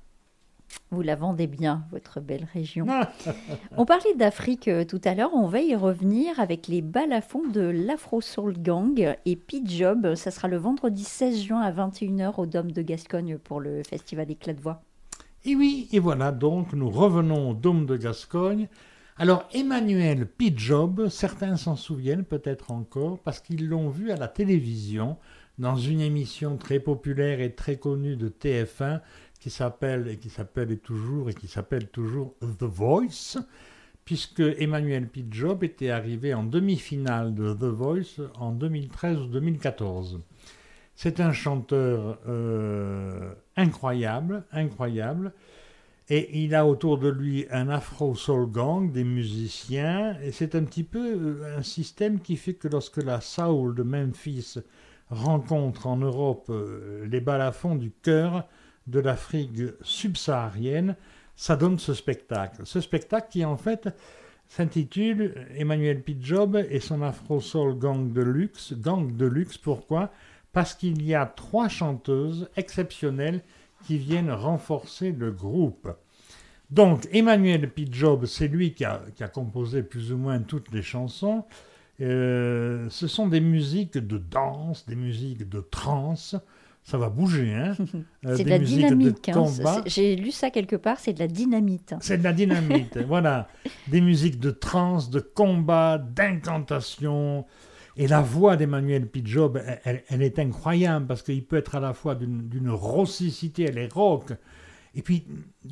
[0.92, 2.88] Vous la vendez bien, votre belle région.
[3.78, 7.62] on parlait d'Afrique euh, tout à l'heure, on va y revenir avec les balafons de
[7.62, 10.16] l'Afro Soul Gang et Pete Job.
[10.16, 14.30] Ça sera le vendredi 16 juin à 21h au Dôme de Gascogne pour le festival
[14.32, 14.82] Éclat de Voix.
[15.48, 18.68] Et oui, et voilà, donc nous revenons au Dôme de Gascogne.
[19.16, 25.16] Alors Emmanuel Pidjob, certains s'en souviennent peut-être encore parce qu'ils l'ont vu à la télévision
[25.58, 29.00] dans une émission très populaire et très connue de TF1
[29.40, 33.38] qui s'appelle et qui s'appelle toujours et qui s'appelle toujours The Voice,
[34.04, 40.20] puisque Emmanuel Pidjob était arrivé en demi-finale de The Voice en 2013 ou 2014.
[40.98, 45.32] C'est un chanteur euh, incroyable, incroyable.
[46.10, 50.64] Et il a autour de lui un Afro Soul Gang, des musiciens, et c'est un
[50.64, 54.56] petit peu euh, un système qui fait que lorsque la Soul de Memphis
[55.12, 58.48] rencontre en Europe euh, les balafons du cœur
[58.88, 60.96] de l'Afrique subsaharienne,
[61.36, 62.64] ça donne ce spectacle.
[62.66, 63.88] Ce spectacle qui en fait
[64.48, 68.74] s'intitule Emmanuel Pidjob et son Afro Soul Gang de luxe.
[68.74, 70.12] Gang de luxe, pourquoi?
[70.58, 73.41] Parce qu'il y a trois chanteuses exceptionnelles
[73.86, 75.88] qui viennent renforcer le groupe.
[76.72, 80.82] Donc, Emmanuel Pidjob, c'est lui qui a, qui a, composé plus ou moins toutes les
[80.82, 81.46] chansons.
[82.02, 86.36] Euh, ce sont des musiques de danse, des musiques de trance.
[86.84, 87.75] Ça va bouger, hein
[88.25, 89.29] euh, C'est de la dynamique.
[89.29, 89.84] Hein.
[89.86, 91.94] J'ai lu ça quelque part, c'est de la dynamite.
[92.02, 93.48] C'est de la dynamite, voilà.
[93.90, 97.46] Des musiques de trance, de combat, d'incantation.
[97.98, 101.93] Et la voix d'Emmanuel Pidjob, elle, elle, est incroyable parce qu'il peut être à la
[101.93, 104.33] fois d'une rossicité, elle est rock,
[104.93, 105.25] et puis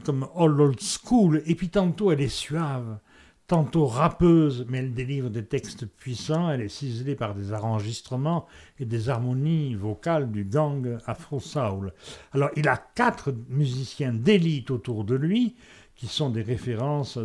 [0.04, 2.98] comme all old school, et puis tantôt elle est suave,
[3.46, 8.48] tantôt rappeuse, mais elle délivre des textes puissants, elle est ciselée par des enregistrements
[8.80, 11.94] et des harmonies vocales du gang Afro Soul.
[12.32, 15.56] Alors il a quatre musiciens d'élite autour de lui
[15.96, 17.20] qui sont des références,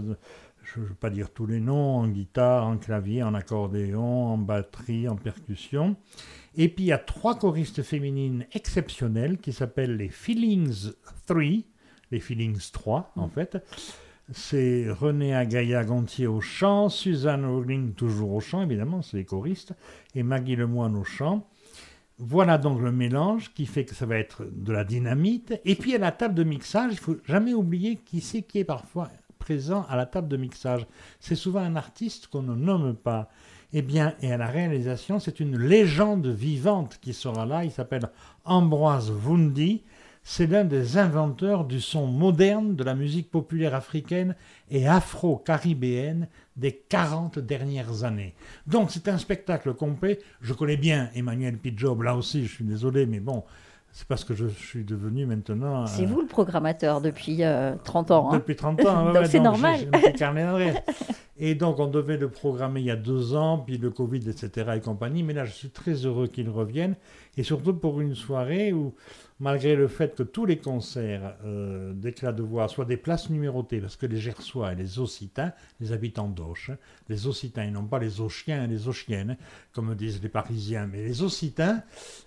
[0.62, 4.38] je ne veux pas dire tous les noms, en guitare, en clavier, en accordéon, en
[4.38, 5.96] batterie, en percussion.
[6.56, 10.92] Et puis il y a trois choristes féminines exceptionnelles qui s'appellent les Feelings
[11.26, 11.42] 3,
[12.10, 13.58] les Feelings 3 en fait.
[14.32, 19.74] C'est René Agaya Gontier au chant, Suzanne Rowling toujours au chant, évidemment, c'est les choristes,
[20.14, 21.48] et Maggie Lemoine au chant.
[22.18, 25.58] Voilà donc le mélange qui fait que ça va être de la dynamite.
[25.64, 28.64] Et puis à la table de mixage, il faut jamais oublier qui c'est qui est
[28.64, 29.08] parfois
[29.40, 30.86] présent à la table de mixage.
[31.18, 33.28] C'est souvent un artiste qu'on ne nomme pas.
[33.72, 37.64] Eh bien, et à la réalisation, c'est une légende vivante qui sera là.
[37.64, 38.08] Il s'appelle
[38.44, 39.82] Ambroise Vundi.
[40.22, 44.36] C'est l'un des inventeurs du son moderne de la musique populaire africaine
[44.70, 48.34] et afro-caribéenne des 40 dernières années.
[48.66, 50.18] Donc c'est un spectacle complet.
[50.42, 53.44] Je connais bien Emmanuel Pidjob, là aussi, je suis désolé, mais bon,
[53.92, 55.86] c'est parce que je suis devenu maintenant.
[55.86, 57.42] C'est vous le programmateur depuis
[57.84, 58.30] 30 euh, ans.
[58.30, 59.80] Hein depuis 30 ans, donc c'est normal.
[61.42, 64.72] et donc on devait le programmer il y a deux ans, puis le Covid, etc.
[64.76, 65.22] et compagnie.
[65.22, 66.96] Mais là, je suis très heureux qu'il revienne.
[67.38, 68.94] Et surtout pour une soirée où
[69.38, 73.80] malgré le fait que tous les concerts euh, d'éclat de voix soient des places numérotées,
[73.80, 76.70] parce que les Gersois et les Occitans, les habitants d'Auch,
[77.08, 79.38] les Occitans et non pas les Auchiens et les Auchiennes,
[79.72, 81.80] comme disent les Parisiens, mais les Occitans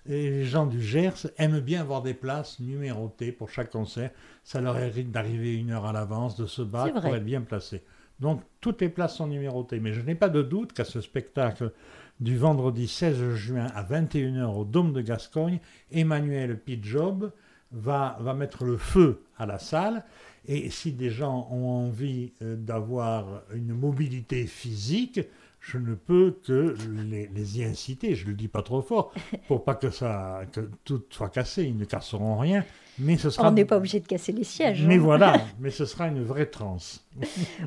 [0.06, 4.10] et les gens du Gers aiment bien avoir des places numérotées pour chaque concert.
[4.42, 7.84] Ça leur hérite d'arriver une heure à l'avance, de se battre pour être bien placés.
[8.20, 11.72] Donc toutes les places sont numérotées, mais je n'ai pas de doute qu'à ce spectacle
[12.20, 15.58] du vendredi 16 juin à 21h au Dôme de Gascogne,
[15.90, 17.32] Emmanuel Pidjob
[17.72, 20.04] va, va mettre le feu à la salle.
[20.46, 25.20] Et si des gens ont envie euh, d'avoir une mobilité physique,
[25.66, 26.76] je ne peux que
[27.10, 29.12] les, y inciter, je ne le dis pas trop fort,
[29.48, 32.64] pour pas que, ça, que tout soit cassé, ils ne casseront rien,
[32.98, 33.48] mais ce sera...
[33.48, 34.84] On n'est pas obligé de casser les sièges.
[34.86, 35.00] Mais hein.
[35.00, 37.06] voilà, mais ce sera une vraie transe.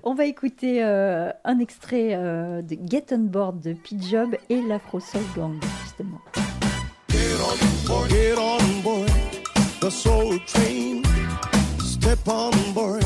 [0.03, 4.99] On va écouter euh, un extrait euh, de Get on Board de P-Job et l'Afro
[4.99, 6.21] Soul Gang, justement.
[7.09, 9.09] Get on board, get on board,
[9.81, 11.01] the soul train.
[11.79, 13.03] Step on board,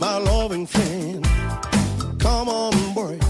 [0.00, 1.24] my loving friend.
[2.18, 3.23] Come on board.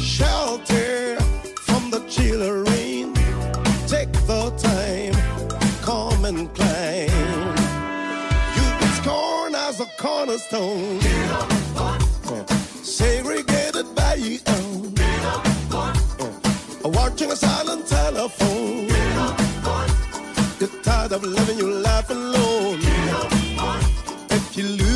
[0.00, 1.16] Shelter
[1.62, 3.14] from the chill rain.
[3.86, 5.14] Take the time,
[5.82, 7.08] come and climb.
[8.56, 11.00] You've been scorned as a cornerstone.
[12.82, 14.94] Segregated by your own.
[16.82, 18.88] Watching a silent telephone.
[20.58, 22.80] You're tired of living your life alone.
[24.30, 24.87] If you're looking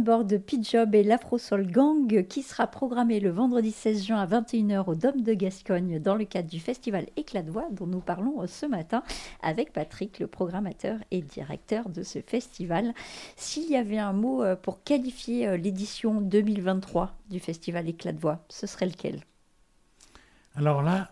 [0.00, 4.26] Board de P-Job et l'Afro Soul Gang qui sera programmé le vendredi 16 juin à
[4.26, 8.00] 21h au Dôme de Gascogne dans le cadre du festival Éclat de voix dont nous
[8.00, 9.02] parlons ce matin
[9.42, 12.94] avec Patrick, le programmateur et directeur de ce festival.
[13.36, 18.20] S'il y avait un mot euh, pour qualifier euh, l'édition 2023 du festival Éclat de
[18.20, 19.20] voix, ce serait lequel?
[20.56, 21.10] Alors là,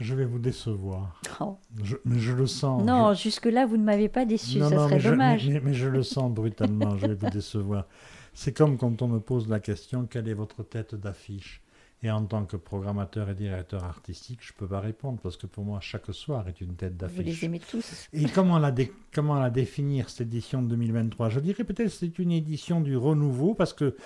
[0.00, 1.20] je vais vous décevoir.
[1.40, 1.56] Oh.
[1.82, 2.82] Je, mais je le sens.
[2.84, 5.48] Non, je- jusque-là, vous ne m'avez pas déçu, Non, ça non, serait mais je- dommage.
[5.48, 7.86] mais, mais je le sens brutalement, je vais vous décevoir.
[8.34, 11.62] C'est comme quand on me pose la question quelle est votre tête d'affiche?
[12.02, 15.46] Et en tant que programmateur et directeur artistique, je ne peux pas répondre parce que
[15.46, 17.42] pour moi, chaque soir est une tête Vous les d'affiche.
[17.44, 18.08] aimez tous.
[18.12, 21.94] Et comment la, dé- comment la définir, cette édition de 2023 Je dirais peut-être que
[21.96, 23.96] c'est une édition du renouveau parce que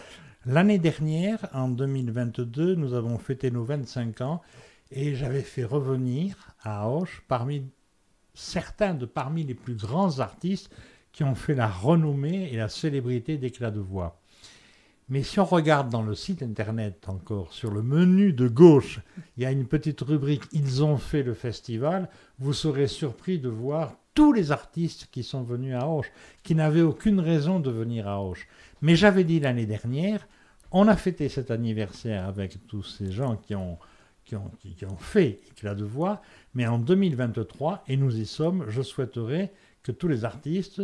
[0.46, 4.40] l'année dernière, en 2022, nous avons fêté nos 25 ans
[4.90, 7.64] et j'avais fait revenir à Auch parmi
[8.34, 10.70] certains de parmi les plus grands artistes
[11.12, 14.20] qui ont fait la renommée et la célébrité d'éclat de voix.
[15.08, 19.00] Mais si on regarde dans le site internet encore, sur le menu de gauche,
[19.36, 23.48] il y a une petite rubrique Ils ont fait le festival, vous serez surpris de
[23.48, 26.06] voir tous les artistes qui sont venus à Auch,
[26.44, 28.38] qui n'avaient aucune raison de venir à Auch.
[28.82, 30.28] Mais j'avais dit l'année dernière,
[30.70, 33.78] on a fêté cet anniversaire avec tous ces gens qui ont,
[34.76, 36.22] qui ont, fait éclat de voix,
[36.54, 39.52] mais en 2023, et nous y sommes, je souhaiterais
[39.82, 40.82] que tous les artistes,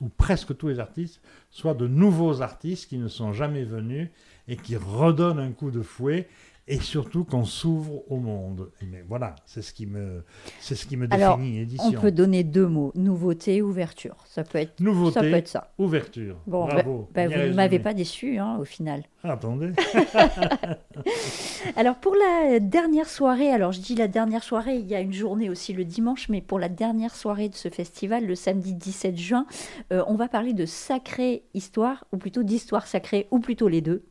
[0.00, 1.20] ou presque tous les artistes,
[1.50, 4.08] soient de nouveaux artistes qui ne sont jamais venus
[4.48, 6.28] et qui redonnent un coup de fouet
[6.68, 8.70] et surtout qu'on s'ouvre au monde.
[8.82, 10.22] Mais voilà, c'est ce qui me,
[10.60, 14.16] c'est ce qui me Alors, définit On peut donner deux mots, nouveauté, ouverture.
[14.26, 15.20] Ça peut être, Nouveauté, ça.
[15.22, 15.72] Peut être ça.
[15.78, 16.36] ouverture.
[16.46, 17.08] Bon, Bravo.
[17.14, 19.02] bah, bien vous ne m'avez pas déçu hein, au final.
[19.24, 19.72] Ah, attendez.
[21.76, 25.12] Alors pour la dernière soirée, alors je dis la dernière soirée, il y a une
[25.12, 29.16] journée aussi le dimanche, mais pour la dernière soirée de ce festival, le samedi 17
[29.16, 29.46] juin,
[29.92, 34.02] euh, on va parler de sacrée histoire, ou plutôt d'histoire sacrée, ou plutôt les deux.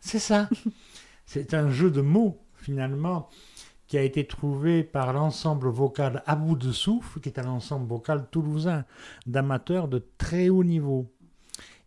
[0.00, 0.48] C'est ça.
[1.26, 3.28] C'est un jeu de mots, finalement,
[3.86, 7.86] qui a été trouvé par l'ensemble vocal à bout de souffle, qui est un ensemble
[7.86, 8.84] vocal toulousain
[9.26, 11.10] d'amateurs de très haut niveau.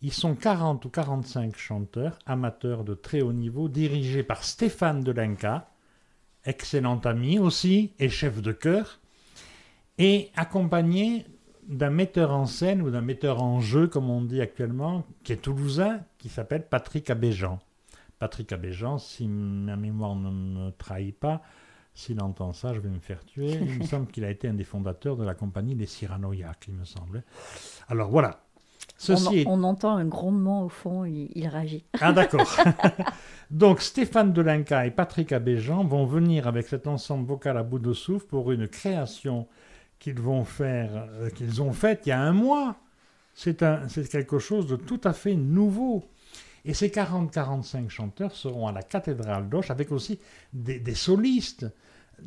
[0.01, 5.71] Ils sont 40 ou 45 chanteurs, amateurs de très haut niveau, dirigés par Stéphane Delinca,
[6.45, 8.99] excellent ami aussi, et chef de chœur,
[9.97, 11.25] et accompagné
[11.67, 15.37] d'un metteur en scène ou d'un metteur en jeu, comme on dit actuellement, qui est
[15.37, 17.59] toulousain, qui s'appelle Patrick Abéjean.
[18.19, 21.41] Patrick Abéjean, si ma mémoire ne me trahit pas,
[21.93, 23.51] s'il entend ça, je vais me faire tuer.
[23.53, 26.75] Il me semble qu'il a été un des fondateurs de la compagnie Les Cyranoïaques, il
[26.75, 27.23] me semble.
[27.87, 28.41] Alors voilà.
[28.99, 31.83] Ceci on, est on entend un grondement au fond, il, il réagit.
[32.01, 32.47] ah d'accord.
[33.51, 37.93] Donc Stéphane Delinca et Patrick Abéjean vont venir avec cet ensemble vocal à bout de
[37.93, 39.47] souffle pour une création
[39.99, 42.75] qu'ils vont faire, euh, qu'ils ont faite il y a un mois.
[43.33, 43.57] C'est
[44.09, 46.03] quelque chose de tout à fait nouveau.
[46.67, 50.19] Et ces 40-45 chanteurs seront à la cathédrale d'Auch avec aussi
[50.51, 51.65] des, des solistes.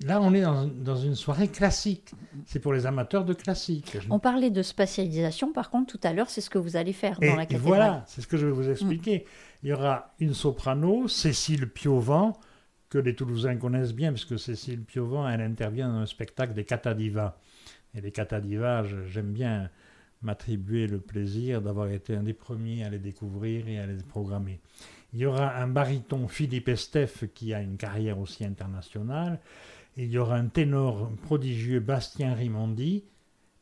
[0.07, 2.12] Là, on est dans, dans une soirée classique.
[2.47, 3.99] C'est pour les amateurs de classique.
[4.09, 7.18] On parlait de spatialisation, par contre, tout à l'heure, c'est ce que vous allez faire
[7.20, 7.66] et, dans la et cathédrale.
[7.66, 9.26] voilà, c'est ce que je vais vous expliquer.
[9.62, 12.38] Il y aura une soprano, Cécile Piovant,
[12.88, 16.64] que les Toulousains connaissent bien, parce que Cécile Piovant, elle intervient dans un spectacle des
[16.64, 17.36] Catadivas.
[17.95, 19.68] Et les Catadivas, j'aime bien
[20.23, 24.61] m'attribuer le plaisir d'avoir été un des premiers à les découvrir et à les programmer.
[25.12, 29.41] Il y aura un baryton, Philippe Estef, qui a une carrière aussi internationale.
[29.97, 33.05] Il y aura un ténor prodigieux, Bastien Rimondi.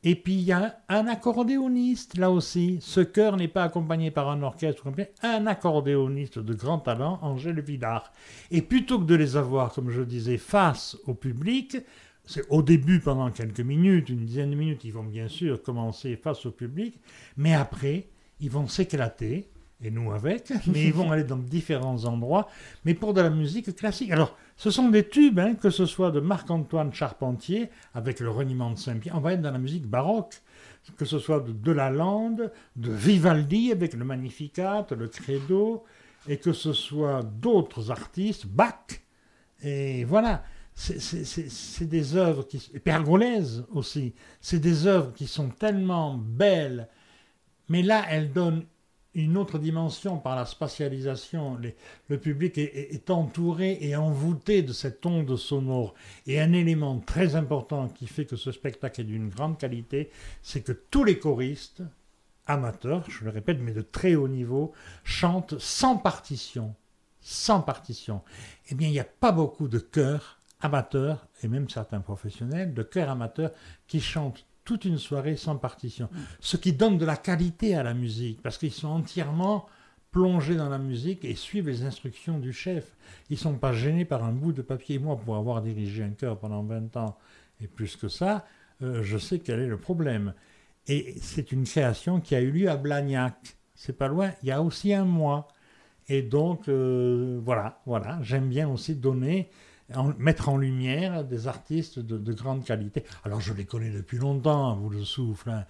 [0.04, 2.78] Et puis il y a un accordéoniste, là aussi.
[2.80, 7.60] Ce chœur n'est pas accompagné par un orchestre complet, un accordéoniste de grand talent, Angèle
[7.60, 8.12] Villard.
[8.50, 11.78] Et plutôt que de les avoir, comme je disais, face au public,
[12.50, 16.46] au début, pendant quelques minutes, une dizaine de minutes, ils vont bien sûr commencer face
[16.46, 16.98] au public,
[17.36, 18.06] mais après,
[18.40, 19.48] ils vont s'éclater,
[19.82, 22.48] et nous avec, mais ils vont aller dans différents endroits,
[22.84, 24.10] mais pour de la musique classique.
[24.10, 28.70] Alors, ce sont des tubes, hein, que ce soit de Marc-Antoine Charpentier, avec le reniement
[28.72, 30.34] de Saint-Pierre, on va être dans la musique baroque,
[30.96, 35.84] que ce soit de, de la Lande, de Vivaldi, avec le Magnificat, le Credo,
[36.26, 39.00] et que ce soit d'autres artistes, Bach,
[39.62, 40.44] et voilà.
[40.80, 42.70] C'est- des œuvres qui...
[42.72, 44.14] Et Pergolèse aussi.
[44.40, 46.88] C'est des œuvres qui sont tellement belles,
[47.68, 48.64] mais là, elles donnent
[49.14, 51.58] une autre dimension par la spatialisation.
[52.08, 55.94] Le public est, est- est entouré et envoûté de cette onde sonore.
[56.28, 60.10] Et un élément très important qui fait que ce spectacle est d'une grande qualité,
[60.42, 61.82] c'est que tous les choristes,
[62.46, 64.72] amateurs, je le répète, mais de très haut niveau,
[65.02, 66.74] chantent sans partition.
[67.20, 68.22] Sans partition.
[68.70, 72.82] Eh bien, il n'y a pas beaucoup de chœurs amateurs, et même certains professionnels, de
[72.82, 73.52] chœurs amateurs,
[73.86, 76.08] qui chantent toute une soirée sans partition.
[76.40, 79.66] Ce qui donne de la qualité à la musique, parce qu'ils sont entièrement
[80.10, 82.96] plongés dans la musique et suivent les instructions du chef.
[83.30, 84.98] Ils ne sont pas gênés par un bout de papier.
[84.98, 87.18] Moi, pour avoir dirigé un chœur pendant 20 ans
[87.60, 88.46] et plus que ça,
[88.82, 90.34] euh, je sais quel est le problème.
[90.86, 93.56] Et c'est une création qui a eu lieu à Blagnac.
[93.74, 95.48] C'est pas loin, il y a aussi un mois.
[96.08, 99.50] Et donc, euh, voilà, voilà, j'aime bien aussi donner,
[99.94, 103.04] en- mettre en lumière des artistes de, de grande qualité.
[103.24, 105.50] Alors, je les connais depuis longtemps, vous le souffle.
[105.50, 105.64] hein.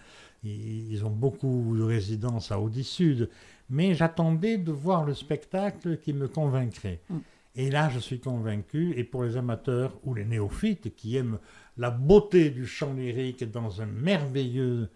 [0.44, 3.28] Ils, ils ont beaucoup de résidences à Audi Sud.
[3.70, 7.00] Mais j'attendais de voir le spectacle qui me convaincrait.
[7.10, 7.18] Mm.
[7.56, 8.94] Et là, je suis convaincu.
[8.96, 11.38] Et pour les amateurs ou les néophytes qui aiment
[11.76, 14.88] la beauté du chant lyrique dans un merveilleux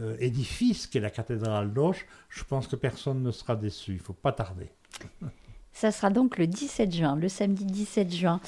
[0.00, 3.92] euh, édifice qu'est la cathédrale d'Auch, je pense que personne ne sera déçu.
[3.92, 4.70] Il ne faut pas tarder.
[5.84, 8.40] Ça sera donc le 17 juin, le samedi 17 juin.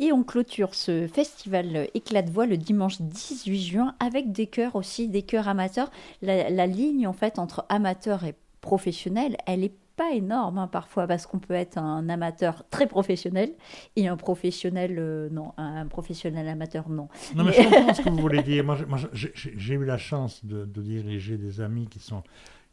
[0.00, 4.74] Et on clôture ce festival Éclat de voix le dimanche 18 juin avec des chœurs
[4.74, 5.90] aussi, des chœurs amateurs.
[6.22, 11.06] La, la ligne en fait entre amateur et professionnel, elle est pas énorme hein, parfois
[11.06, 13.50] parce qu'on peut être un amateur très professionnel
[13.96, 17.08] et un professionnel euh, non, un, professionnel amateur non.
[17.34, 18.64] Non, mais Mais- je comprends ce que vous voulez dire.
[18.64, 18.78] Moi,
[19.12, 22.22] j'ai- eu la chance de, de diriger des amis qui sont,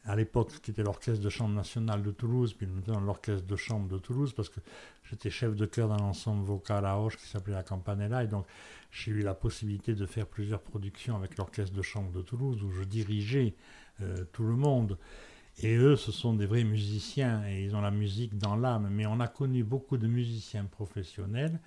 [0.05, 3.87] à l'époque, qui était l'Orchestre de chambre national de Toulouse, puis maintenant l'Orchestre de chambre
[3.87, 4.59] de Toulouse, parce que
[5.09, 8.45] j'étais chef de chœur d'un ensemble vocal à Auch qui s'appelait la Campanella, et donc
[8.91, 12.69] j'ai eu la possibilité de faire plusieurs productions avec l'Orchestre de chambre de Toulouse, où
[12.71, 13.55] je dirigeais
[14.01, 14.97] euh, tout le monde.
[15.59, 18.89] Et eux, ce sont des vrais musiciens, et ils ont la musique dans l'âme.
[18.91, 21.59] Mais on a connu beaucoup de musiciens professionnels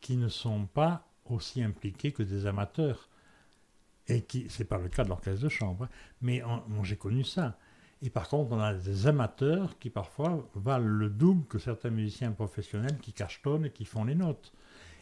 [0.00, 3.08] qui ne sont pas aussi impliqués que des amateurs.
[4.08, 5.88] Et qui, c'est pas le cas de l'orchestre de chambre, hein.
[6.20, 7.58] mais on- moi, j'ai connu ça.
[8.04, 12.32] Et par contre, on a des amateurs qui parfois valent le double que certains musiciens
[12.32, 14.52] professionnels qui cachetonnent et qui font les notes.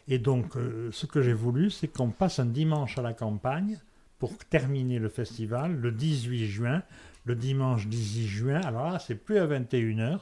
[0.07, 3.77] Et donc, euh, ce que j'ai voulu, c'est qu'on passe un dimanche à la campagne
[4.19, 6.81] pour terminer le festival le 18 juin.
[7.25, 10.19] Le dimanche 18 juin, alors là, c'est plus à 21h.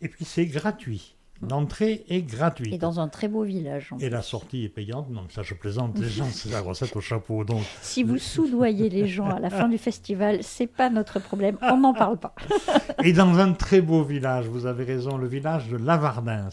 [0.00, 1.16] et puis, c'est gratuit.
[1.48, 2.74] L'entrée est gratuite.
[2.74, 3.92] Et dans un très beau village.
[3.92, 6.94] en Et la sortie est payante, donc ça je plaisante les gens, c'est la recette
[6.96, 7.44] au chapeau.
[7.44, 11.56] Donc, Si vous soudoyez les gens à la fin du festival, c'est pas notre problème,
[11.62, 12.34] on n'en parle pas.
[13.04, 16.50] Et dans un très beau village, vous avez raison, le village de Lavardins,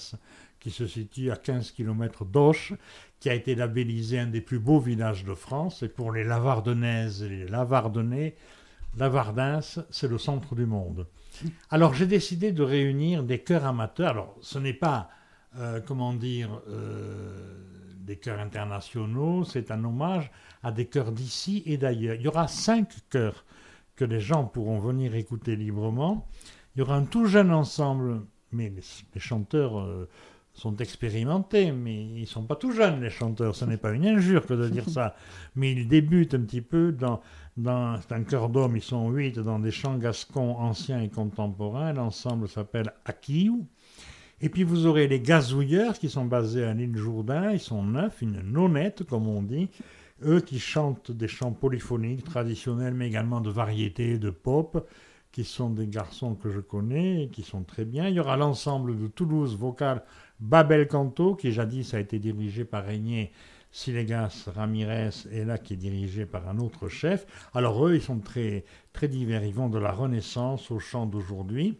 [0.59, 2.73] qui se situe à 15 km d'Auch,
[3.19, 5.83] qui a été labellisé un des plus beaux villages de France.
[5.83, 8.35] Et pour les Lavardonnaises et les Lavardonnais,
[8.97, 9.59] Lavardins,
[9.89, 11.07] c'est le centre du monde.
[11.69, 14.09] Alors j'ai décidé de réunir des chœurs amateurs.
[14.09, 15.09] Alors ce n'est pas,
[15.57, 17.57] euh, comment dire, euh,
[17.99, 20.31] des chœurs internationaux, c'est un hommage
[20.63, 22.15] à des chœurs d'ici et d'ailleurs.
[22.15, 23.45] Il y aura cinq chœurs
[23.95, 26.27] que les gens pourront venir écouter librement.
[26.75, 28.21] Il y aura un tout jeune ensemble,
[28.51, 28.83] mais les,
[29.13, 30.07] les chanteurs euh,
[30.53, 33.55] sont expérimentés, mais ils ne sont pas tout jeunes, les chanteurs.
[33.55, 35.15] Ce n'est pas une injure que de dire ça.
[35.55, 37.21] Mais ils débutent un petit peu dans.
[37.57, 41.93] Dans c'est un chœur d'hommes, ils sont huit, dans des chants gascons anciens et contemporains.
[41.93, 43.65] L'ensemble s'appelle Akiou.
[44.39, 48.21] Et puis vous aurez les gazouilleurs qui sont basés à l'île Jourdain, ils sont neuf,
[48.21, 49.69] une nonnette comme on dit,
[50.23, 54.87] eux qui chantent des chants polyphoniques traditionnels mais également de variété, de pop,
[55.31, 58.07] qui sont des garçons que je connais et qui sont très bien.
[58.07, 60.03] Il y aura l'ensemble de Toulouse vocal
[60.39, 63.31] Babel Canto qui jadis a été dirigé par Régnier
[63.71, 67.25] Silegas Ramirez et là qui est dirigé par un autre chef.
[67.53, 71.77] Alors eux, ils sont très, très divers, ils vont de la Renaissance au chant d'aujourd'hui.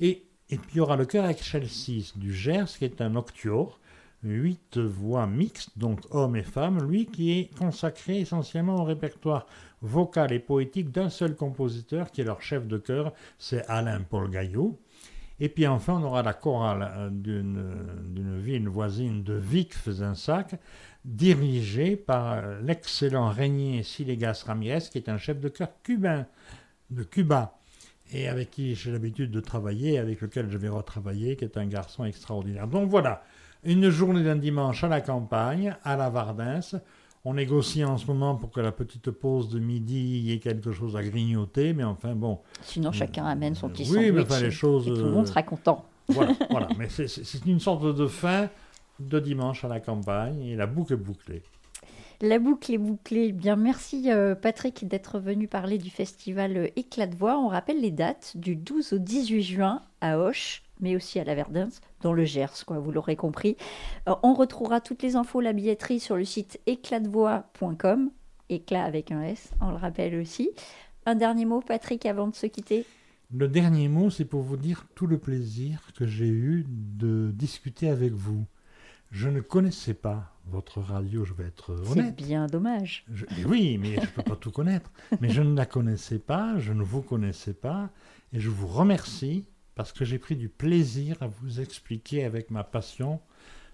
[0.00, 3.80] Et et puis il y aura le chœur Chelsea du Gers, qui est un octuor,
[4.22, 9.46] huit voix mixtes, donc hommes et femmes, lui qui est consacré essentiellement au répertoire
[9.82, 14.30] vocal et poétique d'un seul compositeur, qui est leur chef de chœur, c'est Alain Paul
[14.30, 14.78] Gaillot.
[15.38, 17.74] Et puis enfin, on aura la chorale euh, d'une
[18.06, 20.54] d'une ville voisine de Vic-Fezensac,
[21.06, 26.26] dirigée par euh, l'excellent Régnier Silegas Ramirez, qui est un chef de chœur cubain,
[26.90, 27.54] de Cuba
[28.12, 31.66] et avec qui j'ai l'habitude de travailler, avec lequel je vais retravailler, qui est un
[31.66, 32.68] garçon extraordinaire.
[32.68, 33.22] Donc voilà,
[33.64, 36.60] une journée d'un dimanche à la campagne, à la Vardins.
[37.24, 40.70] On négocie en ce moment pour que la petite pause de midi y ait quelque
[40.70, 44.40] chose à grignoter, mais enfin bon, Sinon, chacun amène son petit oui, mais sandwich enfin,
[44.40, 45.84] les et- choses, et tout le euh, monde sera content.
[46.08, 46.68] voilà, voilà.
[46.78, 48.48] Mais c'est une sorte de fin
[49.00, 51.42] de dimanche à la campagne et la boucle est bouclée.
[52.22, 53.32] La boucle est bouclée.
[53.32, 57.38] Bien, merci euh, Patrick d'être venu parler du festival euh, Éclat de voix.
[57.38, 61.34] On rappelle les dates du 12 au 18 juin à Auch, mais aussi à la
[61.34, 61.68] Verdun,
[62.00, 63.58] dans le Gers, quoi, vous l'aurez compris.
[64.08, 68.10] Euh, on retrouvera toutes les infos, la billetterie sur le site éclatdevoix.com,
[68.48, 70.50] éclat avec un S, on le rappelle aussi.
[71.04, 72.86] Un dernier mot, Patrick, avant de se quitter?
[73.30, 77.90] Le dernier mot, c'est pour vous dire tout le plaisir que j'ai eu de discuter
[77.90, 78.46] avec vous.
[79.10, 82.16] Je ne connaissais pas votre radio, je vais être C'est honnête.
[82.16, 83.04] bien dommage.
[83.12, 84.90] Je- oui, mais je ne peux pas tout connaître.
[85.20, 87.90] Mais je ne la connaissais pas, je ne vous connaissais pas,
[88.32, 92.64] et je vous remercie parce que j'ai pris du plaisir à vous expliquer avec ma
[92.64, 93.20] passion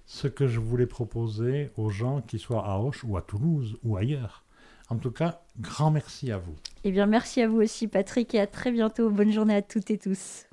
[0.06, 3.96] ce que je voulais proposer aux gens qui soient à Auch ou à Toulouse ou
[3.96, 4.44] ailleurs.
[4.88, 6.54] En tout cas, grand merci à vous.
[6.84, 9.08] Eh bien, merci à vous aussi, Patrick, et à très bientôt.
[9.10, 10.44] Bonne journée à toutes et tous.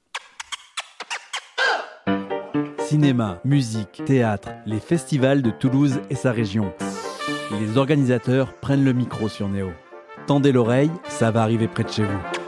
[2.90, 6.74] Cinéma, musique, théâtre, les festivals de Toulouse et sa région.
[7.52, 9.70] Les organisateurs prennent le micro sur Néo.
[10.26, 12.39] Tendez l'oreille, ça va arriver près de chez vous.